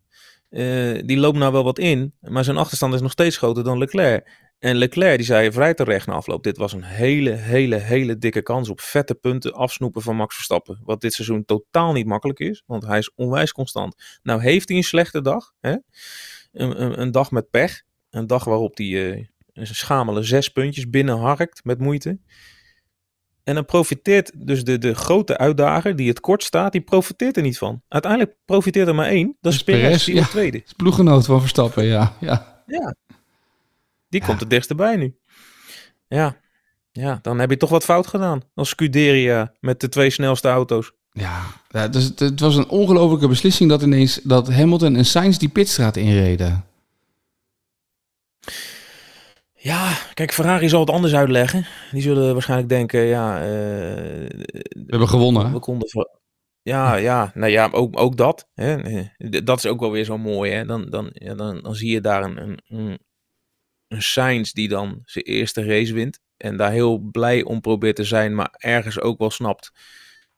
die 1.07 1.17
loopt 1.17 1.37
nou 1.37 1.51
wel 1.51 1.63
wat 1.63 1.79
in, 1.79 2.13
maar 2.19 2.43
zijn 2.43 2.57
achterstand 2.57 2.93
is 2.93 3.01
nog 3.01 3.11
steeds 3.11 3.37
groter 3.37 3.63
dan 3.63 3.77
Leclerc. 3.77 4.41
En 4.63 4.75
Leclerc 4.75 5.17
die 5.17 5.25
zei 5.25 5.51
vrij 5.51 5.73
terecht 5.73 6.07
na 6.07 6.13
afloop, 6.13 6.43
dit 6.43 6.57
was 6.57 6.73
een 6.73 6.83
hele, 6.83 7.31
hele, 7.31 7.75
hele 7.75 8.17
dikke 8.17 8.41
kans 8.41 8.69
op 8.69 8.81
vette 8.81 9.15
punten 9.15 9.53
afsnoepen 9.53 10.01
van 10.01 10.15
Max 10.15 10.35
Verstappen. 10.35 10.79
Wat 10.83 11.01
dit 11.01 11.13
seizoen 11.13 11.45
totaal 11.45 11.93
niet 11.93 12.05
makkelijk 12.05 12.39
is, 12.39 12.63
want 12.65 12.85
hij 12.85 12.97
is 12.97 13.11
onwijs 13.15 13.51
constant. 13.51 14.19
Nou 14.21 14.41
heeft 14.41 14.67
hij 14.67 14.77
een 14.77 14.83
slechte 14.83 15.21
dag, 15.21 15.53
hè? 15.59 15.71
een, 16.51 16.81
een, 16.81 17.01
een 17.01 17.11
dag 17.11 17.31
met 17.31 17.49
pech. 17.49 17.81
Een 18.09 18.27
dag 18.27 18.43
waarop 18.43 18.77
hij 18.77 18.85
uh, 18.85 19.25
een 19.53 19.67
schamele 19.67 20.23
zes 20.23 20.49
puntjes 20.49 20.89
binnenharkt 20.89 21.63
met 21.63 21.79
moeite. 21.79 22.19
En 23.43 23.55
dan 23.55 23.65
profiteert 23.65 24.31
dus 24.35 24.63
de, 24.63 24.77
de 24.77 24.93
grote 24.93 25.37
uitdager 25.37 25.95
die 25.95 26.07
het 26.09 26.19
kort 26.19 26.43
staat, 26.43 26.71
die 26.71 26.81
profiteert 26.81 27.37
er 27.37 27.43
niet 27.43 27.57
van. 27.57 27.81
Uiteindelijk 27.87 28.35
profiteert 28.45 28.87
er 28.87 28.95
maar 28.95 29.07
één. 29.07 29.37
Dat 29.41 29.53
is 29.53 29.63
Perez, 29.63 30.05
die 30.05 30.15
ja, 30.15 30.25
tweede. 30.25 30.57
is 30.65 30.73
ploeggenoot 30.73 31.25
van 31.25 31.39
Verstappen, 31.39 31.85
ja. 31.85 32.13
Ja, 32.19 32.63
ja. 32.67 32.95
die 34.09 34.23
komt 34.23 34.39
het 34.39 34.49
dichtst 34.49 34.69
erbij 34.69 34.95
nu. 34.95 35.15
Ja. 36.07 36.37
ja, 36.91 37.19
dan 37.21 37.39
heb 37.39 37.49
je 37.49 37.57
toch 37.57 37.69
wat 37.69 37.83
fout 37.83 38.07
gedaan 38.07 38.41
als 38.55 38.69
Scuderia 38.69 39.53
met 39.59 39.79
de 39.79 39.89
twee 39.89 40.09
snelste 40.09 40.47
auto's. 40.47 40.91
Ja, 41.11 41.41
ja 41.69 41.87
dus 41.87 42.03
het, 42.03 42.19
het 42.19 42.39
was 42.39 42.55
een 42.55 42.69
ongelofelijke 42.69 43.27
beslissing 43.27 43.69
dat 43.69 43.81
ineens 43.81 44.19
dat 44.23 44.49
Hamilton 44.49 44.95
en 44.95 45.05
Sainz 45.05 45.37
die 45.37 45.49
pitstraat 45.49 45.97
inreden. 45.97 46.65
Ja, 49.63 49.97
kijk, 50.13 50.33
Ferrari 50.33 50.69
zal 50.69 50.79
het 50.79 50.89
anders 50.89 51.13
uitleggen. 51.13 51.65
Die 51.91 52.01
zullen 52.01 52.33
waarschijnlijk 52.33 52.69
denken, 52.69 53.01
ja... 53.01 53.39
Uh, 53.39 53.47
we 53.47 54.83
hebben 54.87 55.07
gewonnen. 55.07 55.53
We 55.53 55.59
konden... 55.59 55.87
Ja, 56.61 56.95
ja, 56.95 57.31
nou 57.33 57.51
ja, 57.51 57.69
ook, 57.71 57.99
ook 57.99 58.17
dat. 58.17 58.49
Hè. 58.53 58.77
Dat 59.43 59.57
is 59.57 59.65
ook 59.65 59.79
wel 59.79 59.91
weer 59.91 60.03
zo 60.03 60.17
mooi. 60.17 60.51
Hè. 60.51 60.65
Dan, 60.65 60.89
dan, 60.89 61.09
ja, 61.13 61.33
dan, 61.35 61.61
dan 61.61 61.75
zie 61.75 61.91
je 61.91 62.01
daar 62.01 62.23
een, 62.23 62.41
een, 62.41 62.59
een, 62.67 62.99
een 63.87 64.01
Sainz 64.01 64.51
die 64.51 64.67
dan 64.67 65.01
zijn 65.05 65.25
eerste 65.25 65.65
race 65.65 65.93
wint. 65.93 66.19
En 66.37 66.57
daar 66.57 66.71
heel 66.71 66.97
blij 66.97 67.43
om 67.43 67.61
probeert 67.61 67.95
te 67.95 68.03
zijn, 68.03 68.35
maar 68.35 68.53
ergens 68.57 68.99
ook 68.99 69.19
wel 69.19 69.29
snapt... 69.29 69.71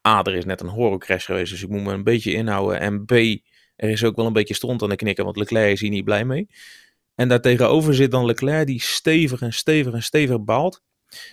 A, 0.07 0.23
er 0.23 0.35
is 0.35 0.45
net 0.45 0.61
een 0.61 0.67
horrorcrash 0.67 1.25
geweest, 1.25 1.51
dus 1.51 1.63
ik 1.63 1.69
moet 1.69 1.83
me 1.83 1.93
een 1.93 2.03
beetje 2.03 2.33
inhouden. 2.33 2.79
En 2.79 3.05
B, 3.05 3.11
er 3.75 3.89
is 3.89 4.03
ook 4.03 4.15
wel 4.15 4.25
een 4.25 4.33
beetje 4.33 4.53
stond 4.53 4.81
aan 4.83 4.89
de 4.89 4.95
knikken, 4.95 5.23
want 5.23 5.37
Leclerc 5.37 5.71
is 5.71 5.81
hier 5.81 5.89
niet 5.89 6.05
blij 6.05 6.25
mee. 6.25 6.47
En 7.15 7.27
daartegenover 7.27 7.95
zit 7.95 8.11
dan 8.11 8.25
Leclerc 8.25 8.67
die 8.67 8.81
stevig 8.81 9.41
en 9.41 9.53
stevig 9.53 9.93
en 9.93 10.03
stevig 10.03 10.43
baalt. 10.43 10.81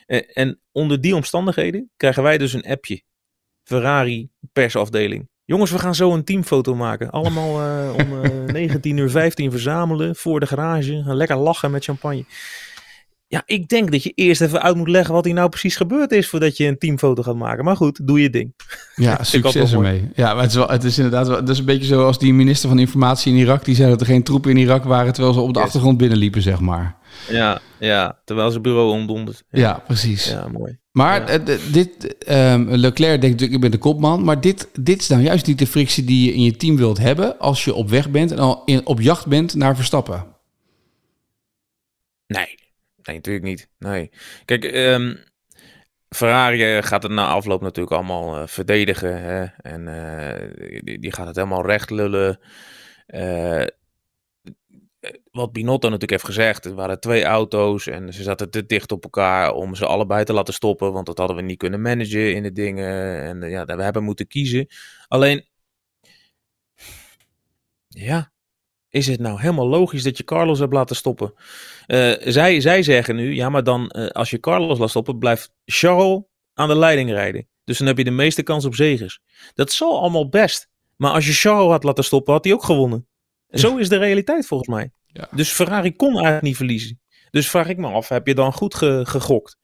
En, 0.06 0.26
en 0.26 0.60
onder 0.72 1.00
die 1.00 1.14
omstandigheden 1.14 1.90
krijgen 1.96 2.22
wij 2.22 2.38
dus 2.38 2.52
een 2.52 2.66
appje. 2.66 3.02
Ferrari 3.62 4.30
persafdeling. 4.52 5.30
Jongens, 5.44 5.70
we 5.70 5.78
gaan 5.78 5.94
zo 5.94 6.12
een 6.12 6.24
teamfoto 6.24 6.74
maken. 6.74 7.10
Allemaal 7.10 7.60
uh, 7.60 7.94
om 7.94 8.12
uh, 8.56 8.70
19.15 8.70 8.80
uur 8.82 9.10
15 9.10 9.50
verzamelen 9.50 10.16
voor 10.16 10.40
de 10.40 10.46
garage. 10.46 11.02
Gaan 11.04 11.16
lekker 11.16 11.36
lachen 11.36 11.70
met 11.70 11.84
champagne. 11.84 12.24
Ja, 13.32 13.42
ik 13.46 13.68
denk 13.68 13.90
dat 13.92 14.02
je 14.02 14.12
eerst 14.14 14.40
even 14.40 14.62
uit 14.62 14.76
moet 14.76 14.88
leggen 14.88 15.14
wat 15.14 15.24
hier 15.24 15.34
nou 15.34 15.48
precies 15.48 15.76
gebeurd 15.76 16.12
is 16.12 16.28
voordat 16.28 16.56
je 16.56 16.66
een 16.66 16.78
teamfoto 16.78 17.22
gaat 17.22 17.36
maken. 17.36 17.64
Maar 17.64 17.76
goed, 17.76 18.06
doe 18.06 18.20
je 18.20 18.30
ding. 18.30 18.54
Ja, 18.94 19.22
succes 19.24 19.72
ermee. 19.72 20.08
Ja, 20.14 20.34
maar 20.34 20.42
het 20.42 20.50
is, 20.50 20.56
wel, 20.56 20.68
het 20.68 20.84
is 20.84 20.96
inderdaad 20.96 21.28
wel, 21.28 21.36
het 21.36 21.48
is 21.48 21.58
een 21.58 21.64
beetje 21.64 21.86
zoals 21.86 22.18
die 22.18 22.34
minister 22.34 22.68
van 22.68 22.78
Informatie 22.78 23.32
in 23.32 23.38
Irak. 23.38 23.64
Die 23.64 23.74
zei 23.74 23.90
dat 23.90 24.00
er 24.00 24.06
geen 24.06 24.22
troepen 24.22 24.50
in 24.50 24.56
Irak 24.56 24.84
waren 24.84 25.12
terwijl 25.12 25.34
ze 25.34 25.40
op 25.40 25.54
de 25.54 25.60
achtergrond 25.60 25.98
binnenliepen, 25.98 26.42
zeg 26.42 26.60
maar. 26.60 26.96
Ja, 27.28 27.60
ja, 27.78 28.18
terwijl 28.24 28.50
ze 28.50 28.60
bureau 28.60 28.90
omdonderd. 28.90 29.44
Ja. 29.50 29.60
ja, 29.60 29.82
precies. 29.86 30.28
Ja, 30.28 30.48
mooi. 30.48 30.78
Maar 30.90 31.24
eh, 31.24 31.58
dit, 31.72 32.16
um, 32.28 32.70
Leclerc 32.70 33.20
denkt 33.20 33.40
natuurlijk, 33.40 33.52
ik 33.52 33.60
ben 33.60 33.70
de 33.70 33.78
kopman. 33.78 34.24
Maar 34.24 34.40
dit, 34.40 34.68
dit 34.80 35.00
is 35.00 35.08
nou 35.08 35.22
juist 35.22 35.46
niet 35.46 35.58
de 35.58 35.66
frictie 35.66 36.04
die 36.04 36.26
je 36.26 36.34
in 36.34 36.42
je 36.42 36.56
team 36.56 36.76
wilt 36.76 36.98
hebben 36.98 37.38
als 37.38 37.64
je 37.64 37.74
op 37.74 37.90
weg 37.90 38.10
bent 38.10 38.30
en 38.30 38.38
al 38.38 38.62
in, 38.64 38.86
op 38.86 39.00
jacht 39.00 39.26
bent 39.26 39.54
naar 39.54 39.76
Verstappen. 39.76 40.24
Nee, 42.26 42.60
Nee, 43.02 43.16
natuurlijk 43.16 43.44
niet. 43.44 43.68
Nee. 43.78 44.10
Kijk, 44.44 44.64
um, 44.64 45.24
Ferrari 46.08 46.76
eh, 46.76 46.82
gaat 46.82 47.02
het 47.02 47.12
na 47.12 47.26
afloop 47.26 47.60
natuurlijk 47.60 47.96
allemaal 47.96 48.40
uh, 48.40 48.46
verdedigen. 48.46 49.22
Hè? 49.22 49.44
En 49.44 49.86
uh, 49.86 51.00
die, 51.00 51.12
gaat 51.12 51.26
het 51.26 51.36
helemaal 51.36 51.66
recht 51.66 51.90
lullen. 51.90 52.38
Wat 55.30 55.52
Binotto 55.52 55.88
natuurlijk 55.88 56.10
heeft 56.10 56.24
gezegd, 56.24 56.64
er 56.64 56.74
waren 56.74 57.00
twee 57.00 57.24
auto's 57.24 57.86
en 57.86 58.12
ze 58.12 58.22
zaten 58.22 58.50
te 58.50 58.66
dicht 58.66 58.92
op 58.92 59.04
elkaar 59.04 59.52
om 59.52 59.74
ze 59.74 59.86
allebei 59.86 60.24
te 60.24 60.32
laten 60.32 60.54
stoppen, 60.54 60.92
want 60.92 61.06
dat 61.06 61.18
hadden 61.18 61.36
we 61.36 61.42
niet 61.42 61.58
kunnen 61.58 61.80
managen 61.82 62.34
in 62.34 62.42
de 62.42 62.52
dingen. 62.52 63.22
En 63.22 63.50
ja, 63.50 63.64
we 63.64 63.82
hebben 63.82 64.02
moeten 64.04 64.26
kiezen. 64.26 64.66
Alleen, 65.08 65.46
ja, 67.88 68.32
is 68.92 69.06
het 69.06 69.20
nou 69.20 69.40
helemaal 69.40 69.68
logisch 69.68 70.02
dat 70.02 70.16
je 70.16 70.24
Carlos 70.24 70.58
hebt 70.58 70.72
laten 70.72 70.96
stoppen? 70.96 71.34
Uh, 71.86 72.12
zij, 72.20 72.60
zij 72.60 72.82
zeggen 72.82 73.16
nu, 73.16 73.34
ja, 73.34 73.48
maar 73.48 73.64
dan 73.64 73.92
uh, 73.96 74.06
als 74.06 74.30
je 74.30 74.40
Carlos 74.40 74.78
laat 74.78 74.90
stoppen, 74.90 75.18
blijft 75.18 75.52
Charles 75.64 76.22
aan 76.54 76.68
de 76.68 76.76
leiding 76.76 77.10
rijden. 77.10 77.48
Dus 77.64 77.78
dan 77.78 77.86
heb 77.86 77.98
je 77.98 78.04
de 78.04 78.10
meeste 78.10 78.42
kans 78.42 78.64
op 78.64 78.74
zegers. 78.74 79.20
Dat 79.54 79.68
is 79.68 79.82
allemaal 79.82 80.28
best. 80.28 80.68
Maar 80.96 81.12
als 81.12 81.26
je 81.26 81.32
Charles 81.32 81.70
had 81.70 81.84
laten 81.84 82.04
stoppen, 82.04 82.32
had 82.32 82.44
hij 82.44 82.52
ook 82.52 82.64
gewonnen. 82.64 83.06
Zo 83.48 83.76
is 83.76 83.88
de 83.88 83.96
realiteit 83.96 84.46
volgens 84.46 84.68
mij. 84.68 84.92
Ja. 85.06 85.28
Dus 85.30 85.52
Ferrari 85.52 85.96
kon 85.96 86.12
eigenlijk 86.12 86.42
niet 86.42 86.56
verliezen. 86.56 87.00
Dus 87.30 87.50
vraag 87.50 87.68
ik 87.68 87.76
me 87.76 87.86
af, 87.86 88.08
heb 88.08 88.26
je 88.26 88.34
dan 88.34 88.52
goed 88.52 88.74
ge 88.74 89.02
gegokt? 89.06 89.56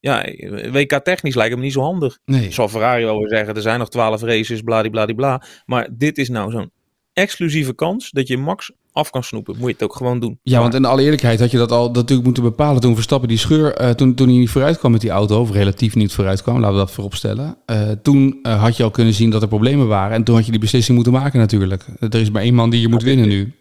Ja, 0.00 0.24
WK 0.70 0.92
technisch 0.92 1.34
lijkt 1.34 1.56
me 1.56 1.62
niet 1.62 1.72
zo 1.72 1.80
handig. 1.80 2.18
Nee. 2.24 2.52
Zal 2.52 2.68
Ferrari 2.68 3.04
wel 3.04 3.18
weer 3.18 3.28
zeggen, 3.28 3.54
er 3.54 3.62
zijn 3.62 3.78
nog 3.78 3.88
twaalf 3.88 4.22
races, 4.22 4.60
bladibladibla. 4.60 5.42
Maar 5.66 5.88
dit 5.92 6.18
is 6.18 6.28
nou 6.28 6.50
zo'n 6.50 6.70
exclusieve 7.18 7.74
kans 7.74 8.10
dat 8.10 8.28
je 8.28 8.38
Max 8.38 8.70
af 8.92 9.10
kan 9.10 9.24
snoepen. 9.24 9.54
Moet 9.56 9.66
je 9.66 9.72
het 9.72 9.82
ook 9.82 9.96
gewoon 9.96 10.20
doen. 10.20 10.38
Ja, 10.42 10.60
want 10.60 10.74
in 10.74 10.84
alle 10.84 11.02
eerlijkheid 11.02 11.40
had 11.40 11.50
je 11.50 11.56
dat 11.56 11.72
al 11.72 11.90
natuurlijk 11.90 12.24
moeten 12.24 12.42
bepalen 12.42 12.80
toen 12.80 12.94
Verstappen 12.94 13.28
die 13.28 13.38
scheur, 13.38 13.80
uh, 13.80 13.90
toen, 13.90 14.14
toen 14.14 14.28
hij 14.28 14.36
niet 14.36 14.50
vooruit 14.50 14.78
kwam 14.78 14.92
met 14.92 15.00
die 15.00 15.10
auto, 15.10 15.40
of 15.40 15.50
relatief 15.50 15.94
niet 15.94 16.12
vooruit 16.12 16.42
kwam, 16.42 16.58
laten 16.58 16.72
we 16.72 16.80
dat 16.80 16.90
voorop 16.90 17.14
stellen. 17.14 17.56
Uh, 17.66 17.90
toen 17.90 18.38
uh, 18.42 18.62
had 18.62 18.76
je 18.76 18.82
al 18.82 18.90
kunnen 18.90 19.14
zien 19.14 19.30
dat 19.30 19.42
er 19.42 19.48
problemen 19.48 19.88
waren 19.88 20.16
en 20.16 20.24
toen 20.24 20.34
had 20.34 20.44
je 20.44 20.50
die 20.50 20.60
beslissing 20.60 20.94
moeten 20.94 21.14
maken 21.14 21.38
natuurlijk. 21.38 21.86
Er 22.00 22.14
is 22.14 22.30
maar 22.30 22.42
één 22.42 22.54
man 22.54 22.70
die 22.70 22.80
je 22.80 22.88
moet 22.88 23.02
winnen 23.02 23.28
nu. 23.28 23.52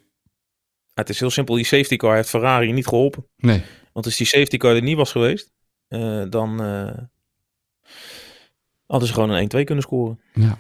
Het 0.93 1.10
is 1.10 1.20
heel 1.20 1.30
simpel, 1.30 1.56
die 1.56 1.65
safety 1.65 1.96
car 1.96 2.15
heeft 2.15 2.30
Ferrari 2.30 2.72
niet 2.72 2.88
geholpen. 2.88 3.26
Nee. 3.38 3.62
Want 3.93 4.06
als 4.06 4.17
die 4.17 4.28
safety 4.28 4.58
car 4.58 4.76
er 4.76 4.82
niet 4.82 4.98
was 4.98 5.12
geweest, 5.12 5.52
dan 6.30 6.60
hadden 8.86 9.08
ze 9.08 9.13
gewoon 9.13 9.30
een 9.30 9.43
1-2 9.43 9.63
kunnen 9.63 9.84
scoren. 9.84 10.20
Ja. 10.34 10.58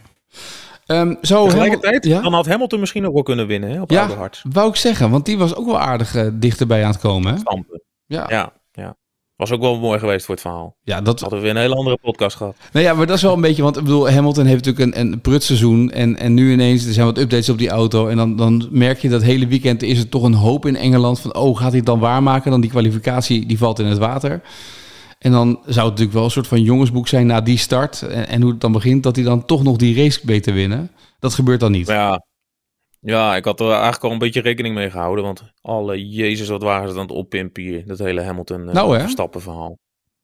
Um, 0.87 1.17
zo 1.21 1.45
Tegelijkertijd, 1.45 2.05
ja? 2.05 2.21
dan 2.21 2.33
had 2.33 2.45
Hamilton 2.45 2.79
misschien 2.79 3.07
ook 3.07 3.13
wel 3.13 3.23
kunnen 3.23 3.47
winnen 3.47 3.69
hè, 3.69 3.81
op 3.81 3.91
ja, 3.91 4.07
hart. 4.07 4.41
wou 4.51 4.69
ik 4.69 4.75
zeggen, 4.75 5.09
want 5.09 5.25
die 5.25 5.37
was 5.37 5.55
ook 5.55 5.65
wel 5.65 5.79
aardig 5.79 6.15
uh, 6.15 6.27
dichterbij 6.33 6.83
aan 6.83 6.91
het 6.91 6.99
komen. 6.99 7.33
Hè? 7.33 7.39
Stampen. 7.39 7.81
Ja. 8.05 8.25
ja, 8.29 8.53
ja. 8.71 8.95
Was 9.35 9.51
ook 9.51 9.61
wel 9.61 9.79
mooi 9.79 9.99
geweest 9.99 10.25
voor 10.25 10.33
het 10.33 10.43
verhaal. 10.43 10.77
Ja, 10.81 11.01
dat 11.01 11.19
hadden 11.19 11.39
we 11.39 11.45
weer 11.45 11.55
een 11.55 11.61
hele 11.61 11.75
andere 11.75 11.97
podcast 12.01 12.35
gehad. 12.35 12.55
Nou 12.71 12.85
ja, 12.85 12.93
maar 12.93 13.05
dat 13.05 13.15
is 13.15 13.21
wel 13.21 13.33
een 13.33 13.41
beetje, 13.41 13.61
want 13.61 13.77
ik 13.77 13.83
bedoel, 13.83 14.09
Hamilton 14.09 14.45
heeft 14.45 14.65
natuurlijk 14.65 14.95
een, 14.95 15.01
een 15.01 15.21
prutseizoen 15.21 15.91
en, 15.91 16.17
en 16.17 16.33
nu 16.33 16.51
ineens 16.51 16.85
er 16.85 16.93
zijn 16.93 17.05
wat 17.05 17.17
updates 17.17 17.49
op 17.49 17.57
die 17.57 17.69
auto 17.69 18.07
en 18.07 18.17
dan, 18.17 18.35
dan 18.35 18.67
merk 18.71 18.99
je 18.99 19.09
dat 19.09 19.21
hele 19.21 19.47
weekend 19.47 19.83
is 19.83 19.99
er 19.99 20.09
toch 20.09 20.23
een 20.23 20.33
hoop 20.33 20.65
in 20.65 20.75
Engeland 20.75 21.19
van, 21.19 21.35
oh, 21.35 21.57
gaat 21.57 21.67
hij 21.67 21.77
het 21.77 21.85
dan 21.85 21.99
waarmaken? 21.99 22.51
Dan 22.51 22.61
die 22.61 22.69
kwalificatie, 22.69 23.45
die 23.45 23.57
valt 23.57 23.79
in 23.79 23.85
het 23.85 23.97
water. 23.97 24.41
En 25.19 25.31
dan 25.31 25.47
zou 25.53 25.65
het 25.65 25.75
natuurlijk 25.75 26.13
wel 26.13 26.23
een 26.23 26.31
soort 26.31 26.47
van 26.47 26.61
jongensboek 26.61 27.07
zijn 27.07 27.27
na 27.27 27.41
die 27.41 27.57
start 27.57 28.01
en, 28.01 28.27
en 28.27 28.41
hoe 28.41 28.51
het 28.51 28.61
dan 28.61 28.71
begint, 28.71 29.03
dat 29.03 29.15
hij 29.15 29.25
dan 29.25 29.45
toch 29.45 29.63
nog 29.63 29.77
die 29.77 29.95
race 29.95 30.25
beter 30.25 30.53
winnen. 30.53 30.91
Dat 31.19 31.33
gebeurt 31.33 31.59
dan 31.59 31.71
niet. 31.71 31.87
Ja, 31.87 32.25
ja, 32.99 33.35
ik 33.35 33.45
had 33.45 33.59
er 33.59 33.71
eigenlijk 33.71 34.03
al 34.03 34.11
een 34.11 34.17
beetje 34.17 34.41
rekening 34.41 34.75
mee 34.75 34.89
gehouden. 34.89 35.23
Want 35.23 35.43
alle 35.61 36.07
jezus, 36.07 36.47
wat 36.47 36.61
waren 36.61 36.87
ze 36.87 36.93
dan 36.93 37.03
het 37.03 37.11
oppimpen 37.11 37.63
hier. 37.63 37.87
Dat 37.87 37.99
hele 37.99 38.21
Hamilton 38.21 38.67
uh, 38.67 38.73
nou, 38.73 39.09
stappen 39.09 39.41
verhaal. 39.41 39.77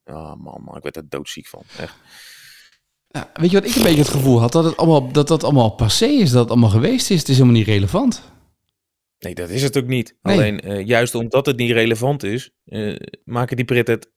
Ja, 0.04 0.36
man, 0.36 0.62
man, 0.66 0.78
ik 0.78 0.84
werd 0.84 0.96
er 0.96 1.10
doodziek 1.10 1.48
van. 1.48 1.64
Echt. 1.78 1.96
Weet 3.34 3.52
je 3.52 3.60
wat 3.60 3.70
ik 3.70 3.76
een 3.76 3.84
beetje 3.84 4.02
het 4.02 4.10
gevoel 4.10 4.40
had? 4.40 4.52
Dat 4.52 4.64
het 4.64 4.78
allemaal, 4.78 5.12
dat 5.12 5.28
dat 5.28 5.44
allemaal 5.44 5.70
passé 5.70 6.06
is, 6.06 6.32
dat 6.32 6.42
het 6.42 6.50
allemaal 6.50 6.70
geweest 6.70 7.10
is. 7.10 7.20
Het 7.20 7.30
is 7.30 7.36
helemaal 7.36 7.58
niet 7.58 7.68
relevant. 7.68 8.32
Nee, 9.20 9.36
dat 9.36 9.50
is 9.50 9.62
het 9.62 9.78
ook 9.78 9.88
niet. 9.88 10.18
Alleen, 10.22 10.68
uh, 10.68 10.86
juist 10.86 11.16
omdat 11.16 11.46
het 11.46 11.58
niet 11.58 11.72
relevant 11.72 12.24
is, 12.24 12.52
uh, 12.66 13.00
maken 13.24 13.56
die 13.56 13.66
Brit 13.66 13.88
het 13.88 14.12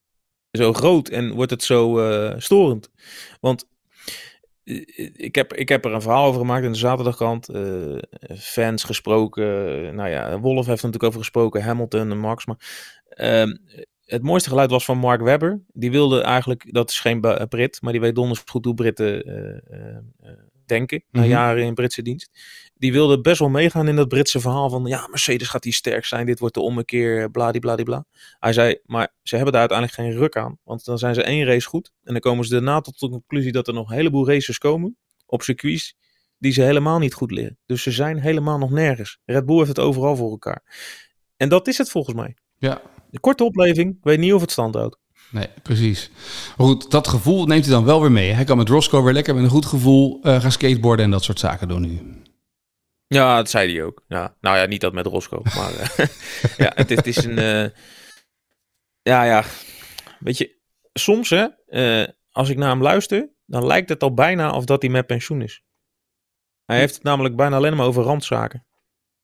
zo 0.57 0.73
groot 0.73 1.09
en 1.09 1.33
wordt 1.33 1.51
het 1.51 1.63
zo 1.63 2.01
storend. 2.39 2.91
Want 3.41 3.67
ik 5.17 5.35
heb, 5.35 5.55
ik 5.55 5.69
heb 5.69 5.85
er 5.85 5.93
een 5.93 6.03
verhaal 6.03 6.27
over 6.27 6.41
gemaakt 6.41 6.65
in 6.65 6.73
de 6.73 6.79
zaterdagkant. 6.79 7.51
Uh, 7.51 7.99
fans 8.39 8.85
gesproken. 8.85 9.45
nou 9.95 10.09
ja, 10.09 10.41
Wolf 10.41 10.67
heeft 10.67 10.83
natuurlijk 10.83 11.05
over 11.05 11.19
gesproken. 11.19 11.63
Hamilton 11.63 12.11
en 12.11 12.19
Max. 12.19 12.47
Maar 12.47 12.57
uh, 13.17 13.55
het 14.05 14.23
mooiste 14.23 14.49
geluid 14.49 14.71
was 14.71 14.85
van 14.85 14.99
Mark 14.99 15.21
Webber. 15.21 15.61
Die 15.73 15.91
wilde 15.91 16.21
eigenlijk, 16.21 16.73
dat 16.73 16.91
is 16.91 17.01
geen 17.01 17.21
Brit, 17.49 17.83
maar 17.83 17.93
die 17.93 18.01
weet 18.01 18.15
donders 18.15 18.43
goed 18.47 18.65
hoe 18.65 18.75
Britten 18.75 19.29
uh, 19.29 20.29
denken. 20.69 21.05
Na 21.11 21.21
mhm. 21.21 21.31
jaren 21.31 21.65
in 21.65 21.75
Britse 21.75 22.03
dienst 22.03 22.31
die 22.79 22.93
wilde 22.93 23.21
best 23.21 23.39
wel 23.39 23.49
meegaan 23.49 23.89
in 23.89 23.97
dat 23.97 24.09
Britse 24.09 24.41
verhaal 24.41 24.71
van 24.71 24.85
ja, 24.85 25.07
Mercedes 25.07 25.49
gaat 25.49 25.65
hier 25.65 25.73
sterk 25.73 26.05
zijn, 26.05 26.27
dit 26.27 26.39
wordt 26.39 26.55
de 26.55 26.61
ommekeer, 26.61 27.31
bladibladibla. 27.31 28.05
Hij 28.39 28.53
zei, 28.53 28.79
maar 28.85 29.15
ze 29.23 29.35
hebben 29.35 29.53
daar 29.53 29.69
uiteindelijk 29.69 30.01
geen 30.01 30.21
ruk 30.21 30.37
aan, 30.37 30.59
want 30.65 30.85
dan 30.85 30.99
zijn 30.99 31.15
ze 31.15 31.23
één 31.23 31.45
race 31.45 31.69
goed 31.69 31.93
en 32.03 32.13
dan 32.13 32.21
komen 32.21 32.45
ze 32.45 32.51
daarna 32.51 32.81
tot 32.81 32.99
de 32.99 33.09
conclusie 33.09 33.53
dat 33.53 33.69
er 33.69 33.75
nog 33.75 33.91
een 33.91 33.97
heleboel 33.97 34.29
races 34.29 34.59
komen 34.59 34.97
op 35.27 35.43
circuits 35.43 35.97
die 36.39 36.53
ze 36.53 36.63
helemaal 36.63 36.99
niet 36.99 37.15
goed 37.15 37.31
leren. 37.31 37.59
Dus 37.67 37.83
ze 37.83 37.91
zijn 37.91 38.19
helemaal 38.19 38.59
nog 38.59 38.71
nergens. 38.71 39.19
Red 39.25 39.47
Bull 39.47 39.57
heeft 39.57 39.69
het 39.69 39.79
overal 39.79 40.17
voor 40.17 40.31
elkaar. 40.31 40.63
En 41.37 41.49
dat 41.49 41.69
is 41.69 41.79
het 41.79 41.91
volgens 41.91 42.17
mij. 42.17 42.37
Ja. 42.59 42.83
De 43.11 43.21
korte 43.21 43.45
opleving, 43.45 43.99
weet 44.03 44.19
niet 44.19 44.33
of 44.33 44.41
het 44.41 44.51
stand 44.51 44.75
houdt. 44.75 44.99
Nee, 45.31 45.49
precies. 45.63 46.11
Maar 46.57 46.67
goed, 46.67 46.91
dat 46.91 47.09
gevoel 47.09 47.47
neemt 47.47 47.65
hij 47.65 47.75
dan 47.75 47.85
wel 47.85 48.01
weer 48.01 48.13
mee. 48.13 48.33
Hij 48.33 48.45
kan 48.45 48.57
met 48.57 48.69
Roscoe 48.69 49.03
weer 49.05 49.13
lekker 49.13 49.35
met 49.35 49.45
een 49.45 49.51
goed 49.51 49.67
gevoel 49.67 50.21
uh, 50.23 50.41
gaan 50.41 50.53
skateboarden 50.53 51.05
en 51.05 51.11
dat 51.11 51.25
soort 51.25 51.39
zaken 51.39 51.69
doen 51.69 51.81
nu. 51.81 52.23
Ja, 53.07 53.37
dat 53.37 53.51
zei 53.51 53.73
hij 53.73 53.85
ook. 53.85 54.05
Ja. 54.09 54.37
Nou 54.41 54.57
ja, 54.57 54.67
niet 54.67 54.81
dat 54.81 54.93
met 54.93 55.07
Roscoe. 55.07 55.41
Maar 55.43 55.73
uh, 55.73 56.07
ja, 56.67 56.73
het, 56.75 56.91
het, 56.91 57.07
is 57.07 57.25
een... 57.25 57.39
Uh, 57.39 57.69
ja, 59.03 59.25
ja. 59.25 59.45
Weet 60.19 60.39
je, 60.39 60.57
soms 60.93 61.31
hè, 61.31 61.47
als 62.31 62.49
ik 62.49 62.57
naar 62.57 62.71
hem 62.71 62.83
luister, 62.83 63.29
dan 63.47 63.67
lijkt 63.67 63.89
het 63.89 64.03
al 64.03 64.15
bijna 64.15 64.53
of 64.53 64.65
dat 64.65 64.83
hij 64.83 64.91
met 64.91 65.07
pensioen 65.07 65.43
is. 65.43 65.63
Hij 66.65 66.79
heeft 66.79 66.95
het 66.95 67.03
namelijk 67.03 67.37
bijna 67.37 67.57
alleen 67.57 67.77
maar 67.77 67.87
over 67.87 68.03
randzaken. 68.03 68.67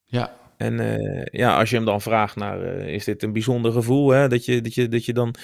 Ja. 0.04 0.36
En 0.56 0.76
ja, 1.32 1.58
als 1.58 1.70
je 1.70 1.76
hem 1.76 1.84
dan 1.84 2.00
vraagt 2.00 2.36
naar, 2.36 2.62
is 2.88 3.04
dit 3.04 3.22
een 3.22 3.32
bijzonder 3.32 3.72
gevoel, 3.72 4.10
hè? 4.10 4.28
Dat, 4.28 4.44
je, 4.44 4.60
dat, 4.60 4.74
je, 4.74 4.88
dat 4.88 5.04
je 5.04 5.12
dan 5.12 5.34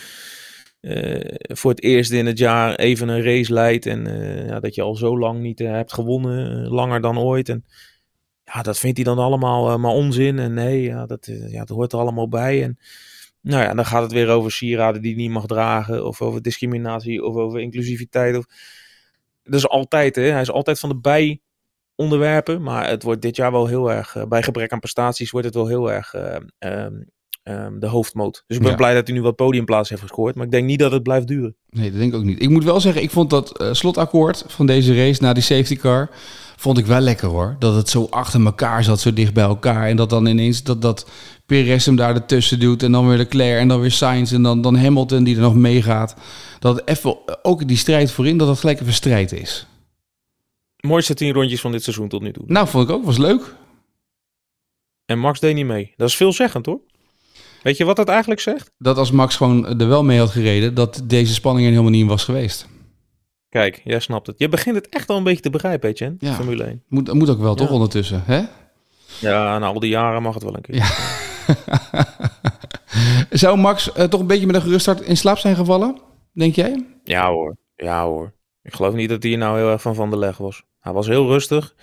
voor 1.38 1.70
het 1.70 1.82
eerst 1.82 2.10
in 2.10 2.26
het 2.26 2.38
jaar 2.38 2.74
even 2.74 3.08
een 3.08 3.22
race 3.22 3.52
leidt 3.52 3.86
en 3.86 4.04
ja, 4.46 4.60
dat 4.60 4.74
je 4.74 4.82
al 4.82 4.94
zo 4.94 5.18
lang 5.18 5.40
niet 5.40 5.58
hebt 5.58 5.92
gewonnen, 5.92 6.68
langer 6.68 7.00
dan 7.00 7.18
ooit. 7.18 7.48
En 7.48 7.64
ja, 8.44 8.62
dat 8.62 8.78
vindt 8.78 8.96
hij 8.96 9.04
dan 9.04 9.18
allemaal 9.18 9.78
maar 9.78 9.92
onzin. 9.92 10.38
En 10.38 10.54
nee, 10.54 10.82
ja 10.82 11.06
dat, 11.06 11.28
ja, 11.48 11.64
dat 11.64 11.76
hoort 11.76 11.92
er 11.92 11.98
allemaal 11.98 12.28
bij. 12.28 12.62
En 12.62 12.78
nou 13.40 13.62
ja, 13.62 13.74
dan 13.74 13.86
gaat 13.86 14.02
het 14.02 14.12
weer 14.12 14.28
over 14.28 14.52
sieraden 14.52 15.02
die 15.02 15.16
niet 15.16 15.30
mag 15.30 15.46
dragen. 15.46 16.06
Of 16.06 16.22
over 16.22 16.42
discriminatie 16.42 17.24
of 17.24 17.34
over 17.34 17.60
inclusiviteit. 17.60 18.36
Of... 18.36 18.44
Dat 19.42 19.54
is 19.54 19.68
altijd, 19.68 20.16
hè. 20.16 20.22
Hij 20.22 20.40
is 20.40 20.50
altijd 20.50 20.78
van 20.78 20.88
de 20.88 20.96
bij 20.96 21.40
onderwerpen. 21.94 22.62
Maar 22.62 22.88
het 22.88 23.02
wordt 23.02 23.22
dit 23.22 23.36
jaar 23.36 23.52
wel 23.52 23.66
heel 23.66 23.92
erg, 23.92 24.28
bij 24.28 24.42
gebrek 24.42 24.72
aan 24.72 24.78
prestaties, 24.78 25.30
wordt 25.30 25.46
het 25.46 25.54
wel 25.54 25.66
heel 25.66 25.92
erg 25.92 26.14
um, 26.58 27.10
um, 27.48 27.80
de 27.80 27.87
hoofdmoot. 27.87 28.44
Dus 28.46 28.56
ik 28.56 28.62
ben 28.62 28.72
ja. 28.72 28.76
blij 28.76 28.94
dat 28.94 29.06
hij 29.06 29.16
nu 29.16 29.22
wat 29.22 29.37
podiumplaats 29.37 29.88
heeft 29.88 30.02
gescoord. 30.02 30.34
Maar 30.34 30.44
ik 30.44 30.50
denk 30.50 30.66
niet 30.66 30.78
dat 30.78 30.92
het 30.92 31.02
blijft 31.02 31.26
duren. 31.26 31.56
Nee, 31.70 31.90
dat 31.90 31.98
denk 31.98 32.12
ik 32.12 32.18
ook 32.18 32.24
niet. 32.24 32.42
Ik 32.42 32.48
moet 32.48 32.64
wel 32.64 32.80
zeggen, 32.80 33.02
ik 33.02 33.11
vond 33.11 33.30
dat 33.30 33.62
uh, 33.62 33.72
slotakkoord 33.72 34.44
van 34.46 34.66
deze 34.66 34.94
race 34.94 35.22
na 35.22 35.32
die 35.32 35.42
safety 35.42 35.76
car 35.76 36.11
vond 36.56 36.78
ik 36.78 36.87
wel 36.87 37.00
lekker 37.00 37.28
hoor. 37.28 37.56
Dat 37.58 37.74
het 37.74 37.88
zo 37.88 38.06
achter 38.11 38.44
elkaar 38.44 38.84
zat, 38.84 39.00
zo 39.00 39.12
dicht 39.12 39.34
bij 39.34 39.44
elkaar. 39.44 39.88
En 39.88 39.96
dat 39.96 40.11
dan 40.11 40.26
ineens 40.26 40.62
dat, 40.62 40.82
dat 40.82 41.11
Perez 41.46 41.87
hem 41.87 41.96
daar 41.96 42.14
ertussen 42.14 42.61
doet. 42.61 42.82
En 42.82 42.92
dan 42.92 43.08
weer 43.08 43.16
Leclerc 43.16 43.61
en 43.61 43.68
dan 43.68 43.80
weer 43.80 43.90
Sainz. 43.90 44.32
En 44.32 44.42
dan, 44.42 44.61
dan 44.61 44.76
Hamilton 44.76 45.24
die 45.24 45.34
er 45.34 45.40
nog 45.40 45.54
meegaat. 45.54 46.16
Dat 46.58 46.82
even, 46.84 47.16
ook 47.42 47.68
die 47.68 47.76
strijd 47.76 48.11
voorin, 48.11 48.38
dat 48.38 48.48
het 48.48 48.58
gelijk 48.58 48.80
even 48.80 48.92
strijd 48.92 49.32
is. 49.32 49.66
Mooiste 50.80 51.14
tien 51.14 51.32
rondjes 51.32 51.61
van 51.61 51.72
dit 51.72 51.82
seizoen 51.82 52.08
tot 52.08 52.22
nu 52.22 52.32
toe. 52.32 52.44
Nou, 52.46 52.68
vond 52.68 52.88
ik 52.88 52.94
ook. 52.94 53.04
Was 53.04 53.18
leuk. 53.18 53.54
En 55.04 55.18
Max 55.18 55.40
deed 55.40 55.54
niet 55.54 55.66
mee. 55.66 55.92
Dat 55.96 56.08
is 56.08 56.16
veelzeggend 56.16 56.66
hoor. 56.66 56.80
Weet 57.62 57.77
je 57.77 57.85
wat 57.85 57.97
dat 57.97 58.09
eigenlijk 58.09 58.40
zegt? 58.40 58.71
Dat 58.79 58.99
als 58.99 59.11
Max 59.11 59.37
gewoon 59.37 59.81
er 59.81 59.88
wel 59.88 60.05
mee 60.05 60.18
had 60.18 60.31
gereden, 60.31 60.75
dat 60.75 61.03
deze 61.05 61.35
spanning 61.35 61.64
er 61.66 61.71
helemaal 61.71 61.92
niet 61.92 62.03
in 62.03 62.09
was 62.09 62.25
geweest. 62.25 62.68
Kijk, 63.49 63.81
jij 63.85 64.01
snapt 64.01 64.27
het. 64.27 64.38
Je 64.38 64.49
begint 64.49 64.75
het 64.75 64.88
echt 64.88 65.09
al 65.09 65.16
een 65.16 65.23
beetje 65.23 65.42
te 65.42 65.51
begrijpen, 65.51 65.88
Etienne, 65.88 66.16
ja. 66.18 66.35
Formule 66.35 66.64
1. 66.64 66.83
Moet, 66.88 67.12
moet 67.12 67.31
ook 67.31 67.38
wel, 67.38 67.51
ja. 67.51 67.55
toch, 67.55 67.71
ondertussen, 67.71 68.23
hè? 68.27 68.42
Ja, 69.21 69.59
na 69.59 69.66
al 69.66 69.81
die 69.81 69.90
jaren 69.90 70.23
mag 70.23 70.35
het 70.35 70.42
wel 70.42 70.55
een 70.55 70.61
keer. 70.61 70.75
Ja. 70.75 70.88
Zou 73.31 73.59
Max 73.59 73.90
uh, 73.97 74.05
toch 74.05 74.21
een 74.21 74.27
beetje 74.27 74.47
met 74.47 74.55
een 74.55 74.62
geruststart 74.62 75.01
in 75.01 75.16
slaap 75.16 75.38
zijn 75.38 75.57
gevallen, 75.57 76.01
denk 76.33 76.55
jij? 76.55 76.87
Ja 77.05 77.31
hoor, 77.31 77.57
ja 77.75 78.05
hoor. 78.05 78.33
Ik 78.62 78.75
geloof 78.75 78.94
niet 78.94 79.09
dat 79.09 79.23
hij 79.23 79.37
nou 79.37 79.59
heel 79.59 79.71
erg 79.71 79.83
van 79.83 79.94
van 79.94 80.11
de 80.11 80.18
leg 80.18 80.37
was. 80.37 80.62
Hij 80.81 80.92
was 80.92 81.07
heel 81.07 81.27
rustig. 81.27 81.75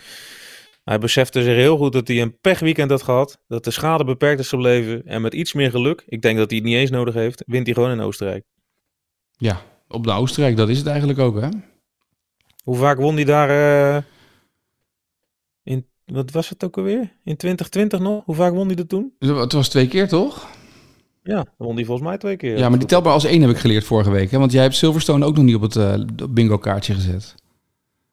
Hij 0.85 0.99
besefte 0.99 1.43
zich 1.43 1.55
heel 1.55 1.77
goed 1.77 1.93
dat 1.93 2.07
hij 2.07 2.21
een 2.21 2.39
pechweekend 2.39 2.89
had 2.89 3.01
gehad. 3.01 3.39
Dat 3.47 3.63
de 3.63 3.71
schade 3.71 4.03
beperkt 4.03 4.39
is 4.39 4.49
gebleven. 4.49 5.05
En 5.05 5.21
met 5.21 5.33
iets 5.33 5.53
meer 5.53 5.69
geluk, 5.69 6.03
ik 6.07 6.21
denk 6.21 6.37
dat 6.37 6.49
hij 6.49 6.59
het 6.59 6.67
niet 6.67 6.77
eens 6.77 6.89
nodig 6.89 7.13
heeft, 7.13 7.43
wint 7.45 7.65
hij 7.65 7.75
gewoon 7.75 7.91
in 7.91 7.99
Oostenrijk. 7.99 8.43
Ja, 9.31 9.61
op 9.87 10.03
de 10.03 10.11
Oostenrijk, 10.11 10.57
dat 10.57 10.69
is 10.69 10.77
het 10.77 10.87
eigenlijk 10.87 11.19
ook, 11.19 11.41
hè? 11.41 11.49
Hoe 12.63 12.75
vaak 12.75 12.97
won 12.97 13.15
hij 13.15 13.23
daar 13.23 13.49
uh, 13.49 14.03
in, 15.63 15.87
wat 16.05 16.31
was 16.31 16.49
het 16.49 16.63
ook 16.63 16.77
alweer? 16.77 16.99
In 17.23 17.37
2020 17.37 17.99
nog? 17.99 18.25
Hoe 18.25 18.35
vaak 18.35 18.53
won 18.53 18.67
hij 18.67 18.75
dat 18.75 18.89
toen? 18.89 19.13
Het 19.19 19.51
was 19.51 19.69
twee 19.69 19.87
keer, 19.87 20.07
toch? 20.07 20.47
Ja, 21.23 21.45
won 21.57 21.75
hij 21.75 21.85
volgens 21.85 22.07
mij 22.07 22.17
twee 22.17 22.37
keer. 22.37 22.57
Ja, 22.57 22.69
maar 22.69 22.79
die 22.79 22.87
telbaar 22.87 23.13
als 23.13 23.25
één 23.25 23.41
heb 23.41 23.49
ik 23.49 23.57
geleerd 23.57 23.85
vorige 23.85 24.11
week, 24.11 24.31
hè? 24.31 24.39
Want 24.39 24.51
jij 24.51 24.61
hebt 24.61 24.75
Silverstone 24.75 25.25
ook 25.25 25.35
nog 25.35 25.43
niet 25.45 25.55
op 25.55 25.61
het 25.61 25.75
uh, 25.75 25.93
bingo 26.29 26.57
kaartje 26.57 26.93
gezet. 26.93 27.35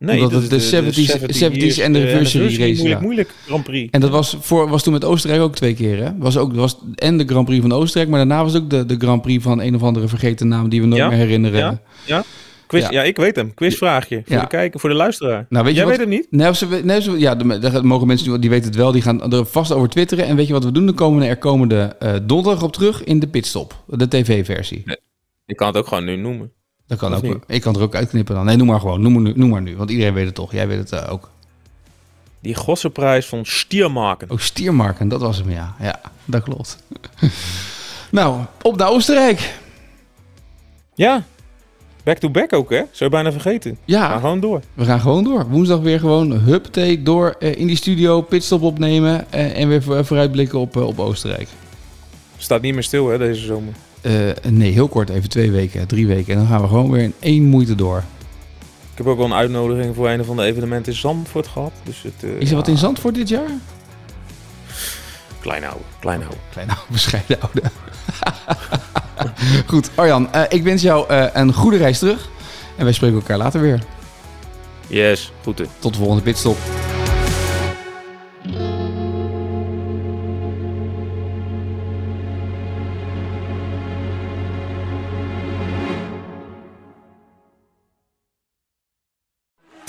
Nee, 0.04 0.22
Omdat 0.22 0.42
het 0.42 0.50
de, 0.50 0.56
de, 0.56 0.92
70's, 0.92 1.42
70's 1.42 1.78
en 1.78 1.92
de 1.92 1.98
anniversary 1.98 2.44
race. 2.44 2.58
Moeilijk, 2.58 2.88
ja. 2.88 3.00
moeilijk 3.00 3.34
Grand 3.46 3.64
Prix. 3.64 3.90
En 3.90 4.00
dat 4.00 4.10
was, 4.10 4.36
voor, 4.40 4.68
was 4.68 4.82
toen 4.82 4.92
met 4.92 5.04
Oostenrijk 5.04 5.42
ook 5.42 5.54
twee 5.54 5.74
keer. 5.74 6.04
Hè? 6.04 6.10
Was 6.18 6.36
ook, 6.36 6.54
was 6.54 6.78
en 6.94 7.18
de 7.18 7.24
Grand 7.26 7.46
Prix 7.46 7.60
van 7.62 7.72
Oostenrijk, 7.72 8.08
maar 8.10 8.18
daarna 8.18 8.42
was 8.44 8.56
ook 8.56 8.70
de, 8.70 8.86
de 8.86 8.96
Grand 8.98 9.22
Prix 9.22 9.42
van 9.42 9.60
een 9.60 9.74
of 9.74 9.82
andere 9.82 10.08
vergeten 10.08 10.48
naam 10.48 10.68
die 10.68 10.80
we 10.80 10.86
nooit 10.86 11.00
ja? 11.00 11.08
meer 11.08 11.18
herinneren. 11.18 11.58
Ja, 11.58 11.80
ja. 12.04 12.24
Quiz, 12.66 12.82
ja. 12.82 12.90
ja. 12.90 13.02
ik 13.02 13.16
weet 13.16 13.36
hem. 13.36 13.54
Quizvraagje 13.54 14.22
voor 14.24 14.36
Ja. 14.36 14.40
de 14.40 14.46
kijker, 14.48 14.80
voor 14.80 14.90
de 14.90 14.96
luisteraar. 14.96 15.46
Nou, 15.48 15.64
weet 15.64 15.74
je 15.74 15.80
Jij 15.80 15.88
wat- 15.88 15.96
weet 15.96 16.06
het 16.06 16.16
niet? 16.16 16.26
Nee, 16.30 16.54
ze, 16.54 16.80
nee, 16.84 17.02
ze, 17.02 17.18
ja, 17.18 17.34
de, 17.34 17.58
de, 17.58 17.82
mogen 17.82 18.06
mensen 18.06 18.40
die 18.40 18.50
weten 18.50 18.66
het 18.66 18.76
wel, 18.76 18.92
die 18.92 19.02
gaan 19.02 19.32
er 19.32 19.46
vast 19.46 19.72
over 19.72 19.88
twitteren. 19.88 20.26
En 20.26 20.36
weet 20.36 20.46
je 20.46 20.52
wat 20.52 20.64
we 20.64 20.72
doen? 20.72 20.86
Dan 20.86 20.94
komen 20.94 21.20
we 21.20 21.26
er 21.26 21.36
komende 21.36 21.96
eh 21.98 22.14
donderdag 22.22 22.62
op 22.62 22.72
terug 22.72 23.04
in 23.04 23.18
de 23.18 23.28
pitstop, 23.28 23.84
de 23.86 24.08
tv-versie. 24.08 24.82
Ik 25.46 25.56
kan 25.56 25.66
het 25.66 25.76
ook 25.76 25.86
gewoon 25.86 26.04
nu 26.04 26.16
noemen. 26.16 26.52
Dat 26.92 27.00
kan 27.00 27.14
Of 27.14 27.24
ook. 27.24 27.44
Ik 27.46 27.60
kan 27.60 27.74
er 27.74 27.82
ook 27.82 27.94
uitknippen 27.94 28.34
dan. 28.34 28.44
Nee, 28.44 28.56
noem 28.56 28.66
maar 28.66 28.80
gewoon. 28.80 29.00
Noem 29.02 29.12
maar 29.12 29.22
nu, 29.22 29.32
noem 29.36 29.48
maar 29.50 29.62
nu 29.62 29.76
want 29.76 29.90
iedereen 29.90 30.14
weet 30.14 30.26
het 30.26 30.34
toch. 30.34 30.52
Jij 30.52 30.68
weet 30.68 30.78
het 30.78 30.92
eh, 30.92 31.12
ook. 31.12 31.30
Die 32.40 32.54
Gosseprijs 32.54 33.26
van 33.26 33.44
Stiermaken. 33.44 34.30
Oh, 34.30 34.38
Stiermarken, 34.38 35.08
dat 35.08 35.20
was 35.20 35.38
hem, 35.38 35.50
ja. 35.50 35.74
Ja, 35.80 36.00
dat 36.24 36.42
klopt. 36.42 36.78
nou, 38.10 38.40
op 38.62 38.76
naar 38.76 38.88
Oostenrijk. 38.88 39.54
Ja. 40.94 41.24
Back-to-back 42.02 42.52
ook, 42.52 42.70
hè? 42.70 42.76
Zou 42.76 42.88
je 42.96 43.08
bijna 43.08 43.32
vergeten. 43.32 43.78
Ja, 43.84 44.16
gewoon 44.18 44.40
door. 44.40 44.60
we 44.74 44.84
gaan 44.84 45.00
gewoon 45.00 45.24
door. 45.24 45.48
Woensdag 45.48 45.80
weer 45.80 45.98
gewoon 45.98 46.32
huppatee 46.32 47.02
door 47.02 47.34
eh, 47.38 47.56
in 47.56 47.66
die 47.66 47.76
studio, 47.76 48.20
pitstop 48.20 48.62
opnemen 48.62 49.32
eh, 49.32 49.58
en 49.60 49.68
weer 49.68 49.82
voor- 49.82 50.04
vooruitblikken 50.04 50.58
op, 50.58 50.76
op 50.76 50.98
Oostenrijk. 50.98 51.48
Staat 52.36 52.62
niet 52.62 52.74
meer 52.74 52.82
stil, 52.82 53.08
hè, 53.08 53.18
deze 53.18 53.44
zomer. 53.44 53.72
Eh, 54.02 54.12
nee, 54.50 54.72
heel 54.72 54.88
kort, 54.88 55.08
even 55.08 55.28
twee 55.28 55.50
weken, 55.50 55.86
drie 55.86 56.06
weken. 56.06 56.32
En 56.32 56.38
dan 56.38 56.48
gaan 56.48 56.60
we 56.60 56.68
gewoon 56.68 56.90
weer 56.90 57.02
in 57.02 57.14
één 57.18 57.44
moeite 57.44 57.74
door. 57.74 58.02
Ik 58.92 58.98
heb 58.98 59.06
ook 59.06 59.16
wel 59.16 59.26
een 59.26 59.34
uitnodiging 59.34 59.94
voor 59.94 60.08
een 60.08 60.24
van 60.24 60.36
de 60.36 60.42
evenementen 60.42 60.92
in 60.92 60.98
Zandvoort 60.98 61.46
gehad. 61.46 61.72
Dus 61.82 62.02
het, 62.02 62.30
eh, 62.30 62.40
Is 62.40 62.50
er 62.50 62.56
wat 62.56 62.68
in 62.68 62.78
Zandvoort 62.78 63.14
dit 63.14 63.28
jaar? 63.28 63.50
Klein 65.40 65.62
houden, 65.62 65.86
klein 66.00 66.20
houden. 66.20 66.40
Klein 66.50 66.68
oude, 66.68 66.84
bescheiden 66.92 67.40
oude. 67.40 67.62
Goed, 69.70 69.90
Arjan, 69.94 70.32
eh, 70.32 70.42
ik 70.48 70.62
wens 70.62 70.82
jou 70.82 71.12
een 71.32 71.52
goede 71.52 71.76
reis 71.76 71.98
terug. 71.98 72.28
En 72.76 72.84
wij 72.84 72.92
spreken 72.92 73.16
elkaar 73.16 73.38
later 73.38 73.60
weer. 73.60 73.82
Yes, 74.86 75.32
goed. 75.42 75.62
Tot 75.78 75.92
de 75.92 75.98
volgende 75.98 76.22
pitstop. 76.22 76.56